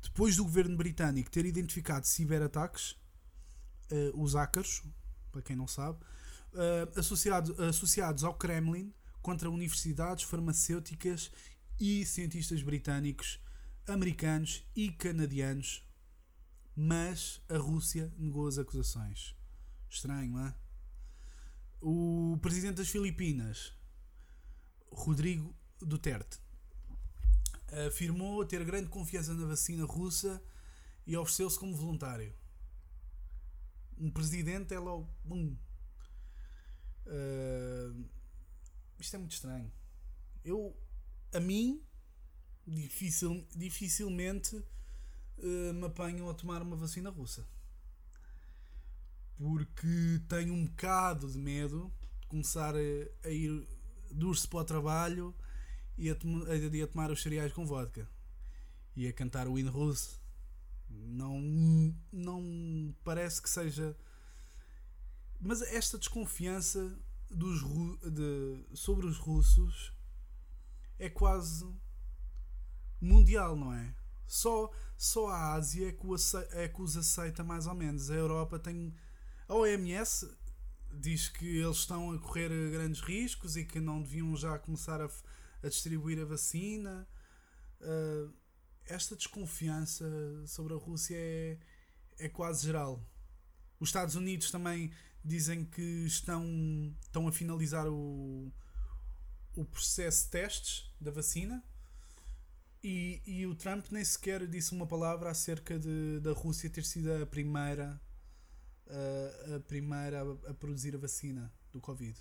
Depois 0.01 0.35
do 0.35 0.43
governo 0.43 0.75
britânico 0.75 1.29
ter 1.29 1.45
identificado 1.45 2.07
ciberataques, 2.07 2.91
uh, 3.91 4.21
os 4.21 4.33
hackers, 4.33 4.81
para 5.31 5.41
quem 5.41 5.55
não 5.55 5.67
sabe, 5.67 5.99
uh, 6.53 6.99
associado, 6.99 7.55
associados 7.63 8.23
ao 8.23 8.33
Kremlin 8.33 8.91
contra 9.21 9.49
universidades, 9.49 10.23
farmacêuticas 10.23 11.31
e 11.79 12.03
cientistas 12.05 12.63
britânicos, 12.63 13.39
americanos 13.87 14.63
e 14.75 14.91
canadianos, 14.91 15.83
mas 16.75 17.41
a 17.49 17.57
Rússia 17.57 18.11
negou 18.17 18.47
as 18.47 18.57
acusações. 18.57 19.35
Estranho, 19.89 20.31
não 20.31 20.47
é? 20.47 20.55
O 21.81 22.37
presidente 22.41 22.77
das 22.77 22.89
Filipinas, 22.89 23.73
Rodrigo 24.91 25.53
Duterte, 25.79 26.39
afirmou 27.87 28.45
ter 28.45 28.63
grande 28.63 28.89
confiança 28.89 29.33
na 29.33 29.45
vacina 29.45 29.85
russa 29.85 30.41
e 31.05 31.17
ofereceu-se 31.17 31.59
como 31.59 31.75
voluntário. 31.75 32.33
Um 33.97 34.09
presidente 34.09 34.73
é 34.73 34.79
logo. 34.79 35.09
Um. 35.25 35.57
Uh, 37.05 38.05
isto 38.99 39.15
é 39.15 39.19
muito 39.19 39.33
estranho. 39.33 39.71
Eu, 40.43 40.75
a 41.33 41.39
mim, 41.39 41.83
difícil, 42.65 43.45
dificilmente 43.55 44.55
uh, 44.55 45.73
me 45.73 45.85
apanham 45.85 46.29
a 46.29 46.33
tomar 46.33 46.61
uma 46.61 46.75
vacina 46.75 47.09
russa. 47.09 47.45
Porque 49.37 50.21
tenho 50.27 50.53
um 50.53 50.65
bocado 50.65 51.31
de 51.31 51.37
medo 51.37 51.91
de 52.21 52.27
começar 52.27 52.75
a, 52.75 53.27
a 53.27 53.29
ir 53.29 53.67
do 54.11 54.29
urso 54.29 54.47
para 54.47 54.59
o 54.59 54.65
trabalho 54.65 55.35
e 55.97 56.09
a, 56.09 56.13
a, 56.13 56.83
a 56.83 56.87
tomar 56.87 57.11
os 57.11 57.21
cereais 57.21 57.51
com 57.51 57.65
vodka 57.65 58.07
e 58.95 59.07
a 59.07 59.13
cantar 59.13 59.47
o 59.47 59.57
hino 59.57 59.71
russo. 59.71 60.21
Não, 60.89 61.41
não 62.11 62.95
parece 63.03 63.41
que 63.41 63.49
seja. 63.49 63.97
Mas 65.39 65.61
esta 65.61 65.97
desconfiança 65.97 66.95
dos, 67.29 67.61
de, 68.11 68.63
sobre 68.75 69.07
os 69.07 69.17
russos 69.17 69.93
é 70.99 71.09
quase 71.09 71.65
mundial, 73.03 73.55
não 73.55 73.73
é? 73.73 73.93
Só, 74.25 74.71
só 74.97 75.27
a 75.27 75.53
Ásia 75.53 75.89
é 75.89 75.91
que, 75.91 76.07
é 76.51 76.67
que 76.67 76.81
os 76.81 76.97
aceita 76.97 77.43
mais 77.43 77.67
ou 77.67 77.73
menos. 77.73 78.09
A 78.09 78.15
Europa 78.15 78.57
tem. 78.57 78.93
A 79.47 79.55
OMS 79.55 80.29
diz 80.91 81.27
que 81.27 81.57
eles 81.57 81.77
estão 81.77 82.11
a 82.11 82.19
correr 82.19 82.49
grandes 82.71 83.01
riscos 83.01 83.57
e 83.57 83.65
que 83.65 83.79
não 83.79 84.01
deviam 84.01 84.35
já 84.35 84.57
começar 84.57 85.01
a 85.01 85.09
a 85.63 85.69
distribuir 85.69 86.19
a 86.19 86.25
vacina. 86.25 87.07
Uh, 87.79 88.31
esta 88.85 89.15
desconfiança 89.15 90.05
sobre 90.45 90.73
a 90.73 90.77
Rússia 90.77 91.15
é, 91.17 91.57
é 92.19 92.29
quase 92.29 92.65
geral. 92.65 93.01
Os 93.79 93.89
Estados 93.89 94.15
Unidos 94.15 94.51
também 94.51 94.91
dizem 95.23 95.63
que 95.65 96.05
estão, 96.05 96.93
estão 97.01 97.27
a 97.27 97.31
finalizar 97.31 97.87
o, 97.87 98.51
o 99.55 99.65
processo 99.65 100.25
de 100.25 100.31
testes 100.31 100.93
da 100.99 101.11
vacina. 101.11 101.63
E, 102.83 103.21
e 103.25 103.47
o 103.47 103.55
Trump 103.55 103.85
nem 103.91 104.03
sequer 104.03 104.45
disse 104.45 104.73
uma 104.73 104.85
palavra 104.85 105.29
acerca 105.31 105.79
de, 105.79 106.19
da 106.19 106.33
Rússia 106.33 106.69
ter 106.69 106.83
sido 106.83 107.13
a 107.13 107.25
primeira 107.25 107.99
a, 108.89 109.55
a 109.55 109.59
primeira 109.61 110.21
a, 110.21 110.51
a 110.51 110.53
produzir 110.53 110.93
a 110.93 110.97
vacina 110.97 111.51
do 111.71 111.79
Covid. 111.79 112.19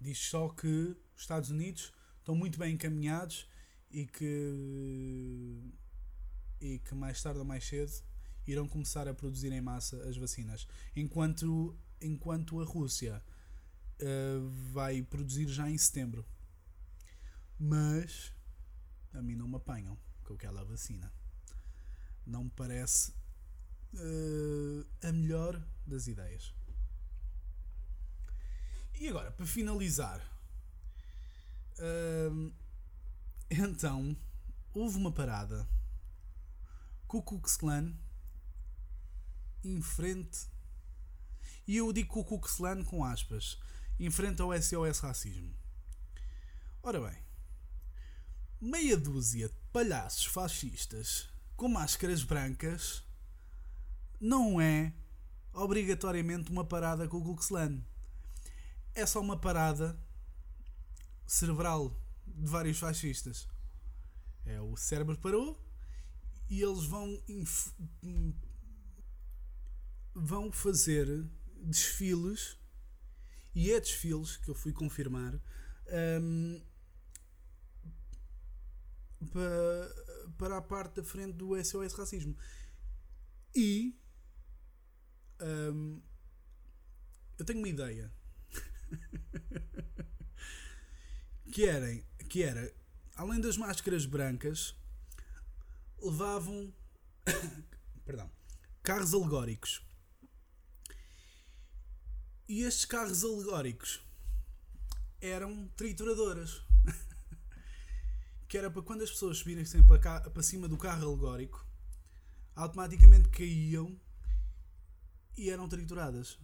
Diz 0.00 0.18
só 0.18 0.48
que 0.48 0.96
os 1.14 1.20
Estados 1.20 1.50
Unidos 1.50 1.92
estão 2.18 2.34
muito 2.34 2.58
bem 2.58 2.74
encaminhados 2.74 3.46
e 3.90 4.06
que, 4.06 5.72
e 6.60 6.78
que 6.80 6.94
mais 6.94 7.22
tarde 7.22 7.38
ou 7.38 7.44
mais 7.44 7.64
cedo 7.64 7.92
irão 8.46 8.66
começar 8.68 9.08
a 9.08 9.14
produzir 9.14 9.52
em 9.52 9.60
massa 9.60 9.96
as 10.08 10.16
vacinas. 10.16 10.66
Enquanto, 10.94 11.76
enquanto 12.00 12.60
a 12.60 12.64
Rússia 12.64 13.22
uh, 14.00 14.48
vai 14.72 15.02
produzir 15.02 15.48
já 15.48 15.68
em 15.70 15.78
setembro. 15.78 16.24
Mas 17.58 18.32
a 19.16 19.22
mim 19.22 19.34
não 19.34 19.48
me 19.48 19.56
apanham 19.56 19.98
com 20.24 20.34
aquela 20.34 20.64
vacina. 20.64 21.12
Não 22.26 22.44
me 22.44 22.50
parece 22.50 23.12
uh, 23.94 24.86
a 25.02 25.12
melhor 25.12 25.62
das 25.86 26.06
ideias. 26.06 26.54
E 28.98 29.08
agora, 29.08 29.30
para 29.30 29.46
finalizar, 29.46 30.20
uh, 31.78 32.52
então 33.50 34.16
houve 34.74 34.96
uma 34.96 35.12
parada. 35.12 35.68
Ku 37.06 37.22
Klux 37.22 37.56
Klan 37.56 37.94
em 39.62 39.80
frente. 39.80 40.48
E 41.66 41.76
eu 41.76 41.92
digo 41.92 42.08
Ku 42.08 42.24
Klux 42.24 42.56
Klan 42.56 42.84
com 42.84 43.04
aspas. 43.04 43.58
Enfrenta 43.98 44.44
o 44.44 44.52
SOS 44.60 44.98
Racismo. 44.98 45.54
Ora 46.82 47.00
bem, 47.00 47.25
meia 48.60 48.96
dúzia 48.96 49.48
de 49.48 49.54
palhaços 49.72 50.26
fascistas 50.26 51.28
com 51.56 51.68
máscaras 51.68 52.22
brancas 52.22 53.02
não 54.20 54.60
é 54.60 54.92
obrigatoriamente 55.52 56.50
uma 56.50 56.64
parada 56.64 57.08
com 57.08 57.18
o 57.18 57.36
Klan. 57.36 57.80
É 58.94 59.04
só 59.06 59.20
uma 59.20 59.38
parada 59.38 59.98
cerebral 61.26 61.98
de 62.26 62.46
vários 62.46 62.78
fascistas. 62.78 63.48
É, 64.44 64.60
o 64.60 64.76
cérebro 64.76 65.18
parou 65.18 65.58
e 66.48 66.62
eles 66.62 66.84
vão 66.84 67.20
vão 70.14 70.50
fazer 70.52 71.06
desfiles 71.62 72.56
e 73.54 73.72
é 73.72 73.80
desfiles 73.80 74.36
que 74.36 74.48
eu 74.48 74.54
fui 74.54 74.72
confirmar 74.72 75.34
um, 76.20 76.62
para, 79.26 79.94
para 80.38 80.56
a 80.58 80.62
parte 80.62 80.96
da 80.96 81.04
frente 81.04 81.32
do 81.32 81.62
SOS 81.62 81.94
Racismo. 81.94 82.36
E 83.54 83.98
um, 85.40 86.00
eu 87.38 87.44
tenho 87.44 87.58
uma 87.58 87.68
ideia 87.68 88.12
que, 91.52 91.64
era, 91.64 91.94
que 92.28 92.42
era 92.42 92.74
além 93.14 93.40
das 93.40 93.56
máscaras 93.56 94.06
brancas 94.06 94.74
levavam 96.02 96.72
perdão, 98.04 98.30
carros 98.82 99.14
alegóricos 99.14 99.86
e 102.48 102.62
estes 102.62 102.84
carros 102.84 103.24
alegóricos 103.24 104.00
eram 105.20 105.68
trituradoras. 105.76 106.62
Que 108.48 108.56
era 108.56 108.70
para 108.70 108.82
quando 108.82 109.02
as 109.02 109.10
pessoas 109.10 109.38
subirem 109.38 109.64
para, 109.84 109.98
cá, 109.98 110.20
para 110.30 110.42
cima 110.42 110.68
do 110.68 110.76
carro 110.76 111.08
alegórico, 111.08 111.66
automaticamente 112.54 113.28
caíam 113.28 113.98
e 115.36 115.50
eram 115.50 115.68
trituradas. 115.68 116.38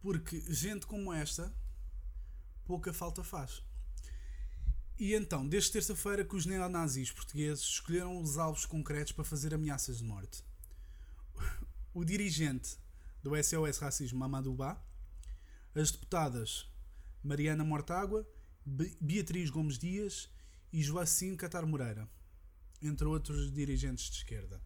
Porque 0.00 0.40
gente 0.52 0.86
como 0.86 1.12
esta, 1.12 1.54
pouca 2.64 2.92
falta 2.92 3.22
faz. 3.22 3.62
E 4.98 5.14
então, 5.14 5.48
desde 5.48 5.72
terça-feira 5.72 6.24
que 6.24 6.36
os 6.36 6.46
neonazis 6.46 7.10
portugueses 7.10 7.64
escolheram 7.64 8.20
os 8.20 8.36
alvos 8.36 8.66
concretos 8.66 9.12
para 9.12 9.24
fazer 9.24 9.54
ameaças 9.54 9.98
de 9.98 10.04
morte. 10.04 10.44
O 11.94 12.04
dirigente 12.04 12.78
do 13.22 13.32
SOS 13.42 13.78
Racismo, 13.78 14.18
Mamadou 14.18 14.54
Ba, 14.54 14.82
as 15.74 15.90
deputadas 15.90 16.68
Mariana 17.22 17.64
Mortágua, 17.64 18.26
Beatriz 19.00 19.50
Gomes 19.50 19.78
Dias 19.78 20.28
e 20.72 20.82
Joacim 20.82 21.36
Catar 21.36 21.66
Moreira, 21.66 22.08
entre 22.80 23.06
outros 23.06 23.52
dirigentes 23.52 24.10
de 24.10 24.18
esquerda. 24.18 24.60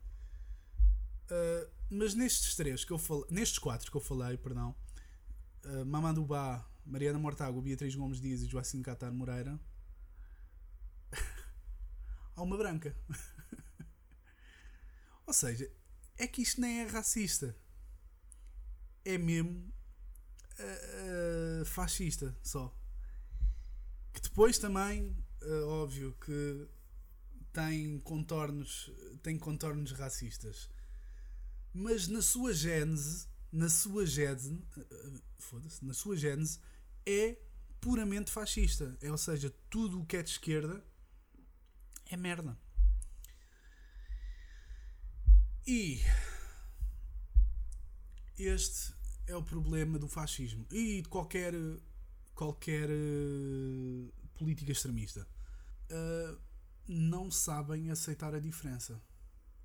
Uh, 1.25 1.71
mas 1.90 2.14
nestes 2.14 2.55
três 2.55 2.85
que 2.85 2.92
eu 2.92 2.99
falei, 2.99 3.27
nestes 3.31 3.59
quatro 3.59 3.90
que 3.90 3.97
eu 3.97 4.01
falei, 4.01 4.37
perdão, 4.37 4.75
uh, 5.64 5.85
Mamadou 5.85 6.25
Bá, 6.25 6.64
Mariana 6.85 7.19
Mortágua, 7.19 7.61
Beatriz 7.61 7.95
Gomes 7.95 8.21
Dias 8.21 8.42
e 8.42 8.47
Joacim 8.47 8.83
Catar 8.83 9.12
Moreira, 9.12 9.59
há 12.37 12.42
uma 12.42 12.57
branca. 12.57 12.97
Ou 15.27 15.33
seja, 15.33 15.71
é 16.16 16.27
que 16.27 16.42
isto 16.42 16.61
nem 16.61 16.81
é 16.81 16.87
racista. 16.87 17.57
É 19.05 19.19
mesmo 19.19 19.73
uh, 20.59 21.64
fascista 21.64 22.37
só. 22.42 22.75
Que 24.12 24.21
depois 24.21 24.59
também, 24.59 25.11
uh, 25.11 25.26
óbvio, 25.67 26.17
que 26.21 26.69
tem 27.53 27.99
contornos, 28.01 28.91
tem 29.23 29.39
contornos 29.39 29.93
racistas. 29.93 30.69
Mas 31.73 32.09
na 32.09 32.23
sua 32.23 32.53
gênese, 32.53 33.29
na 33.53 33.69
sua 33.69 34.07
gênese, 34.07 34.63
foda-se, 35.39 35.85
na 35.85 35.95
sua 35.95 36.17
gênese, 36.17 36.59
é 37.05 37.37
puramente 37.81 38.31
fascista. 38.31 38.97
É, 39.01 39.11
ou 39.11 39.19
seja, 39.19 39.55
tudo 39.71 40.01
o 40.01 40.07
que 40.07 40.17
é 40.17 40.23
de 40.23 40.31
esquerda 40.31 40.85
é 42.11 42.17
merda. 42.17 42.59
E 45.67 46.01
este 48.39 48.95
é 49.27 49.35
o 49.35 49.43
problema 49.43 49.99
do 49.99 50.09
fascismo 50.09 50.67
e 50.71 51.03
de 51.03 51.09
qualquer, 51.09 51.53
qualquer 52.35 52.89
uh, 52.89 54.13
política 54.35 54.73
extremista. 54.73 55.27
Uh, 55.90 56.38
não 56.88 57.31
sabem 57.31 57.90
aceitar 57.90 58.35
a 58.35 58.40
diferença. 58.40 59.01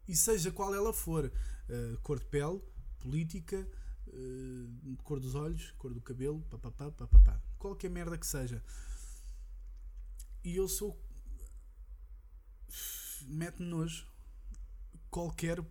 E 0.07 0.15
seja 0.15 0.51
qual 0.51 0.73
ela 0.73 0.91
for, 0.93 1.25
uh, 1.25 1.97
cor 2.01 2.19
de 2.19 2.25
pele, 2.25 2.61
política, 2.99 3.67
cor 5.03 5.19
dos 5.19 5.35
olhos, 5.35 5.71
cor 5.77 5.93
do 5.93 6.01
cabelo, 6.01 6.41
papapá, 6.49 6.91
papapá. 6.91 7.41
Qualquer 7.57 7.89
merda 7.89 8.17
que 8.17 8.27
seja. 8.27 8.63
E 10.43 10.55
eu 10.55 10.67
sou. 10.67 10.99
Mete-me 13.27 13.67
nojo 13.67 14.11
qualquer 15.11 15.61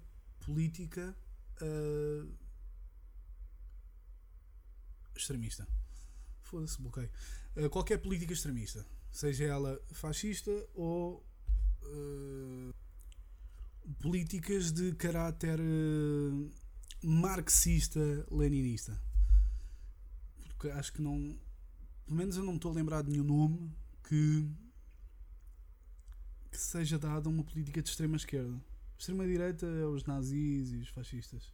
política 0.40 1.16
uh, 1.62 2.32
extremista. 5.16 5.66
Foda-se, 6.42 6.80
bloqueio. 6.80 7.10
Uh, 7.56 7.70
qualquer 7.70 7.98
política 7.98 8.32
extremista, 8.32 8.86
seja 9.11 9.44
ela 9.44 9.81
fascista 9.92 10.51
ou 10.75 11.25
uh, 11.83 12.75
políticas 14.01 14.73
de 14.73 14.92
caráter 14.94 15.59
uh, 15.61 16.51
marxista-leninista. 17.03 19.01
Porque 20.49 20.68
acho 20.70 20.92
que 20.92 21.03
não. 21.03 21.38
Pelo 22.05 22.16
menos 22.18 22.37
eu 22.37 22.44
não 22.44 22.57
estou 22.57 22.73
a 22.73 22.75
lembrar 22.75 23.03
de 23.03 23.11
nenhum 23.11 23.25
nome 23.25 23.73
que, 24.09 24.49
que 26.51 26.59
seja 26.59 26.99
dado 26.99 27.29
a 27.29 27.33
uma 27.33 27.44
política 27.44 27.81
de 27.81 27.88
extrema 27.88 28.16
esquerda. 28.16 28.61
Extrema 28.99 29.27
direita 29.27 29.66
é 29.66 29.87
os 29.87 30.05
nazis 30.05 30.73
e 30.73 30.77
os 30.77 30.88
fascistas. 30.88 31.53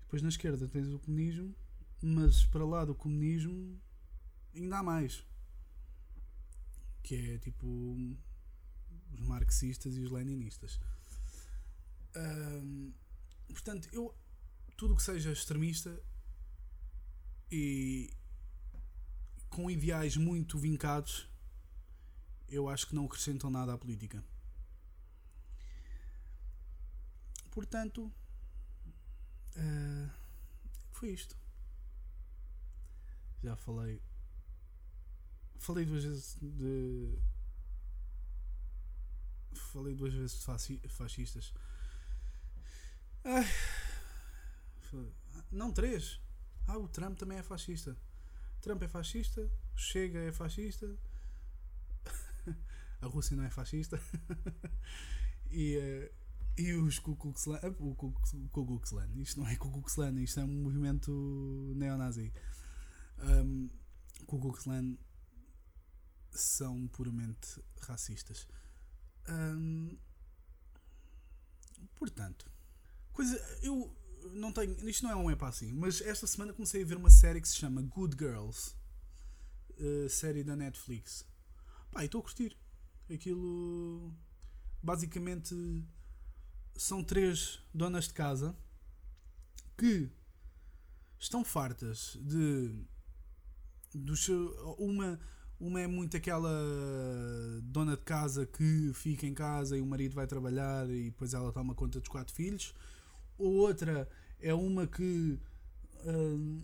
Depois 0.00 0.22
na 0.22 0.28
esquerda 0.28 0.66
tens 0.66 0.88
o 0.88 0.98
comunismo 0.98 1.54
mas 2.04 2.44
para 2.44 2.64
lá 2.66 2.84
do 2.84 2.94
comunismo 2.94 3.80
ainda 4.54 4.78
há 4.78 4.82
mais. 4.82 5.24
Que 7.04 7.34
é 7.34 7.38
tipo 7.38 7.66
os 9.12 9.20
marxistas 9.20 9.96
e 9.96 10.00
os 10.00 10.10
leninistas. 10.10 10.80
portanto, 13.48 13.88
eu 13.92 14.12
tudo 14.76 14.96
que 14.96 15.02
seja 15.02 15.30
extremista 15.30 16.02
e 17.52 18.12
com 19.48 19.70
ideais 19.70 20.16
muito 20.16 20.58
vincados, 20.58 21.28
eu 22.48 22.68
acho 22.68 22.88
que 22.88 22.94
não 22.96 23.06
acrescentam 23.06 23.48
nada 23.50 23.72
à 23.72 23.78
política. 23.78 24.24
Portanto, 27.52 28.12
uh, 29.56 30.10
foi 30.90 31.10
isto 31.10 31.36
já 33.44 33.56
falei. 33.56 34.00
Falei 35.58 35.84
duas 35.84 36.04
vezes 36.04 36.36
de. 36.40 37.18
Falei 39.72 39.94
duas 39.94 40.12
vezes 40.12 40.38
de 40.38 40.88
fascistas. 40.88 41.52
Ai, 43.24 43.46
Não, 45.50 45.72
três. 45.72 46.20
Ah, 46.66 46.78
o 46.78 46.88
Trump 46.88 47.18
também 47.18 47.38
é 47.38 47.42
fascista. 47.42 47.96
Trump 48.60 48.82
é 48.82 48.88
fascista, 48.88 49.50
Chega 49.76 50.20
é 50.20 50.32
fascista, 50.32 50.96
a 53.02 53.06
Rússia 53.06 53.36
não 53.36 53.44
é 53.44 53.50
fascista. 53.50 54.00
e, 55.50 55.76
uh, 55.76 56.10
e 56.56 56.72
os 56.72 56.98
Ku 56.98 57.14
Klux 57.16 57.44
Klan, 57.44 57.60
uh, 57.62 57.90
o 57.90 57.94
Ku 57.94 58.12
Klux 58.50 58.90
Klan, 58.90 59.10
isto 59.16 59.40
não 59.40 59.46
é 59.48 59.56
Ku 59.56 59.70
Klux 59.70 59.94
Klan, 59.94 60.18
isto 60.20 60.40
é 60.40 60.44
um 60.44 60.62
movimento 60.62 61.12
neonazi. 61.76 62.32
Um, 63.18 63.68
Ku 64.26 64.40
Klux 64.40 64.62
Klan 64.62 64.96
são 66.34 66.86
puramente 66.88 67.62
racistas. 67.80 68.46
Um, 69.28 69.96
portanto, 71.96 72.50
coisa, 73.12 73.36
eu 73.62 73.94
não 74.32 74.52
tenho, 74.52 74.88
isto 74.88 75.04
não 75.04 75.10
é 75.10 75.16
um 75.16 75.36
para 75.36 75.48
assim, 75.48 75.72
mas 75.72 76.00
esta 76.00 76.26
semana 76.26 76.52
comecei 76.52 76.82
a 76.82 76.86
ver 76.86 76.96
uma 76.96 77.10
série 77.10 77.40
que 77.40 77.48
se 77.48 77.56
chama 77.56 77.82
Good 77.82 78.16
Girls, 78.18 78.74
uh, 79.78 80.08
série 80.08 80.42
da 80.42 80.56
Netflix. 80.56 81.26
Pá, 81.90 82.04
estou 82.04 82.20
a 82.20 82.24
curtir. 82.24 82.56
Aquilo 83.12 84.14
basicamente 84.82 85.54
são 86.76 87.04
três 87.04 87.60
donas 87.72 88.08
de 88.08 88.14
casa 88.14 88.56
que 89.76 90.10
estão 91.18 91.44
fartas 91.44 92.18
de 92.20 92.84
do 93.94 94.16
seu, 94.16 94.48
uma 94.78 95.20
uma 95.60 95.80
é 95.80 95.86
muito 95.86 96.16
aquela 96.16 96.50
dona 97.62 97.96
de 97.96 98.02
casa 98.02 98.46
que 98.46 98.92
fica 98.94 99.26
em 99.26 99.34
casa 99.34 99.76
e 99.76 99.80
o 99.80 99.86
marido 99.86 100.14
vai 100.14 100.26
trabalhar 100.26 100.88
e 100.90 101.04
depois 101.04 101.34
ela 101.34 101.52
toma 101.52 101.74
conta 101.74 102.00
dos 102.00 102.08
quatro 102.08 102.34
filhos. 102.34 102.74
Ou 103.38 103.52
outra 103.54 104.08
é 104.40 104.52
uma 104.52 104.86
que 104.86 105.38
hum, 106.04 106.62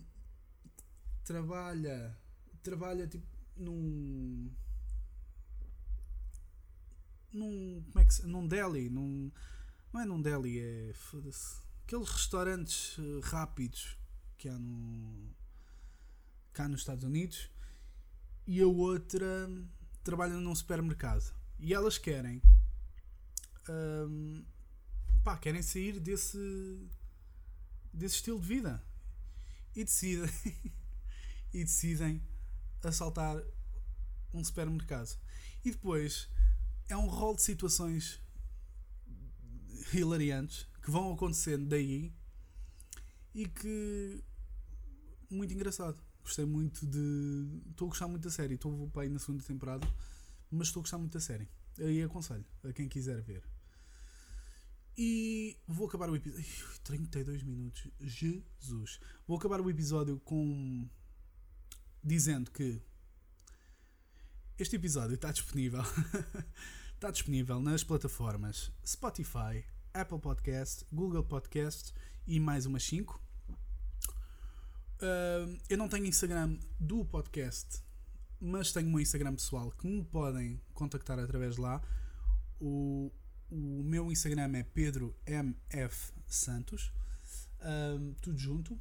trabalha 1.23 2.17
trabalha 2.63 3.07
tipo 3.07 3.25
num 3.57 4.51
num 7.33 7.83
como 7.91 7.99
é 7.99 8.05
que 8.05 8.13
se, 8.13 8.27
num 8.27 8.47
deli 8.47 8.89
num 8.89 9.31
não 9.93 10.01
é 10.01 10.05
num 10.05 10.21
deli 10.21 10.59
é 10.59 10.93
aqueles 11.85 12.09
restaurantes 12.09 12.97
eh, 12.99 13.19
rápidos 13.23 13.97
que 14.37 14.47
há 14.47 14.57
no 14.57 15.29
cá 16.53 16.67
nos 16.67 16.81
Estados 16.81 17.03
Unidos 17.03 17.49
e 18.45 18.61
a 18.61 18.67
outra 18.67 19.49
trabalha 20.03 20.33
num 20.35 20.55
supermercado. 20.55 21.33
E 21.59 21.73
elas 21.73 21.97
querem. 21.97 22.41
Um, 23.69 24.43
pá, 25.23 25.37
querem 25.37 25.61
sair 25.61 25.99
desse, 25.99 26.89
desse 27.93 28.15
estilo 28.15 28.39
de 28.39 28.47
vida. 28.47 28.83
E 29.75 29.83
decidem, 29.83 30.29
e 31.53 31.63
decidem 31.63 32.21
assaltar 32.83 33.41
um 34.33 34.43
supermercado. 34.43 35.17
E 35.63 35.71
depois 35.71 36.29
é 36.89 36.97
um 36.97 37.07
rol 37.07 37.35
de 37.35 37.41
situações 37.41 38.19
hilariantes 39.93 40.67
que 40.81 40.89
vão 40.89 41.13
acontecendo 41.13 41.67
daí 41.67 42.11
e 43.33 43.47
que 43.47 44.23
muito 45.29 45.53
engraçado. 45.53 45.97
Gostei 46.31 46.45
muito 46.45 46.87
de. 46.87 47.61
Estou 47.71 47.87
a 47.87 47.89
gostar 47.89 48.07
muito 48.07 48.23
da 48.23 48.29
série. 48.29 48.53
Estou 48.53 48.89
para 48.91 49.05
ir 49.05 49.09
na 49.09 49.19
segunda 49.19 49.43
temporada, 49.43 49.85
mas 50.49 50.67
estou 50.69 50.79
a 50.79 50.83
gostar 50.83 50.97
muito 50.97 51.11
da 51.11 51.19
série. 51.19 51.45
Aí 51.77 52.01
aconselho 52.01 52.45
a 52.63 52.71
quem 52.71 52.87
quiser 52.87 53.21
ver. 53.21 53.43
E 54.97 55.57
vou 55.67 55.89
acabar 55.89 56.09
o 56.09 56.15
episódio. 56.15 56.45
32 56.85 57.43
minutos. 57.43 57.85
Jesus. 57.99 59.01
Vou 59.27 59.37
acabar 59.37 59.59
o 59.59 59.69
episódio 59.69 60.21
com. 60.21 60.87
dizendo 62.01 62.49
que. 62.49 62.81
Este 64.57 64.77
episódio 64.77 65.15
está 65.15 65.33
disponível. 65.33 65.83
está 66.95 67.11
disponível 67.11 67.59
nas 67.59 67.83
plataformas 67.83 68.71
Spotify, 68.87 69.65
Apple 69.93 70.19
Podcast, 70.19 70.85
Google 70.93 71.25
Podcast 71.25 71.93
e 72.25 72.39
mais 72.39 72.65
umas 72.65 72.83
5. 72.83 73.30
Uh, 75.01 75.57
eu 75.67 75.79
não 75.79 75.89
tenho 75.89 76.05
Instagram 76.05 76.59
do 76.79 77.03
podcast, 77.03 77.81
mas 78.39 78.71
tenho 78.71 78.87
um 78.87 78.99
Instagram 78.99 79.33
pessoal 79.33 79.71
que 79.71 79.87
me 79.87 80.03
podem 80.03 80.61
contactar 80.75 81.17
através 81.17 81.55
de 81.55 81.61
lá. 81.61 81.81
O, 82.59 83.11
o 83.49 83.81
meu 83.83 84.11
Instagram 84.11 84.55
é 84.55 84.61
Pedro 84.61 85.15
MF 85.25 86.13
Santos, 86.27 86.93
uh, 87.61 88.13
tudo 88.21 88.37
junto. 88.37 88.79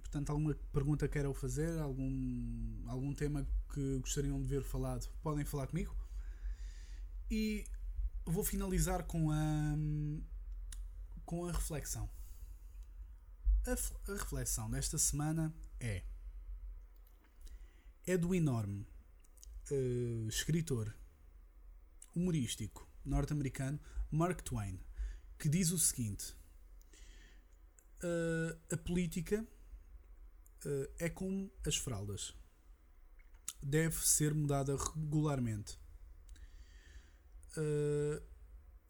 Portanto, 0.00 0.30
alguma 0.30 0.54
pergunta 0.72 1.06
queiram 1.06 1.34
fazer, 1.34 1.78
algum, 1.78 2.82
algum 2.86 3.12
tema 3.12 3.46
que 3.74 3.98
gostariam 3.98 4.40
de 4.40 4.48
ver 4.48 4.62
falado, 4.62 5.10
podem 5.22 5.44
falar 5.44 5.66
comigo. 5.66 5.94
E 7.30 7.66
vou 8.24 8.44
finalizar 8.44 9.04
com 9.04 9.30
a, 9.30 9.76
com 11.26 11.46
a 11.46 11.52
reflexão. 11.52 12.08
A, 13.64 14.10
a 14.10 14.14
reflexão 14.16 14.68
desta 14.68 14.98
semana 14.98 15.54
é: 15.78 16.02
é 18.04 18.18
do 18.18 18.34
enorme 18.34 18.84
uh, 19.70 20.28
escritor 20.28 20.92
humorístico 22.14 22.88
norte-americano 23.04 23.78
Mark 24.10 24.42
Twain, 24.42 24.80
que 25.38 25.48
diz 25.48 25.70
o 25.70 25.78
seguinte: 25.78 26.34
uh, 28.02 28.58
a 28.74 28.76
política 28.78 29.46
uh, 30.66 30.92
é 30.98 31.08
como 31.08 31.48
as 31.64 31.76
fraldas, 31.76 32.34
deve 33.62 33.96
ser 34.04 34.34
mudada 34.34 34.76
regularmente. 34.76 35.80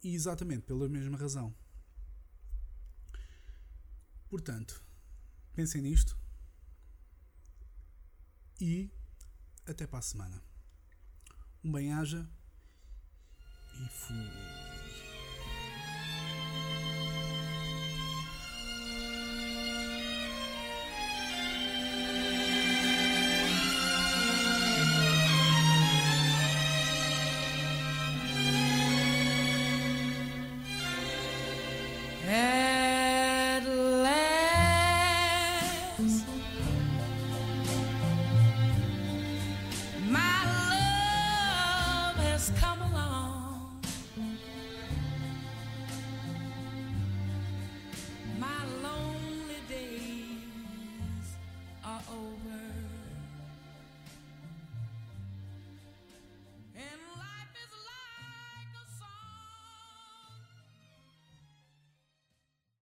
e 0.03 0.15
exatamente 0.15 0.63
pela 0.63 0.89
mesma 0.89 1.15
razão. 1.15 1.55
Portanto, 4.33 4.83
pensem 5.53 5.79
nisto 5.79 6.17
e 8.59 8.89
até 9.63 9.85
para 9.85 9.99
a 9.99 10.01
semana. 10.01 10.41
Um 11.63 11.71
bem-aja 11.71 12.27
e 13.75 13.89
fui. 13.89 14.72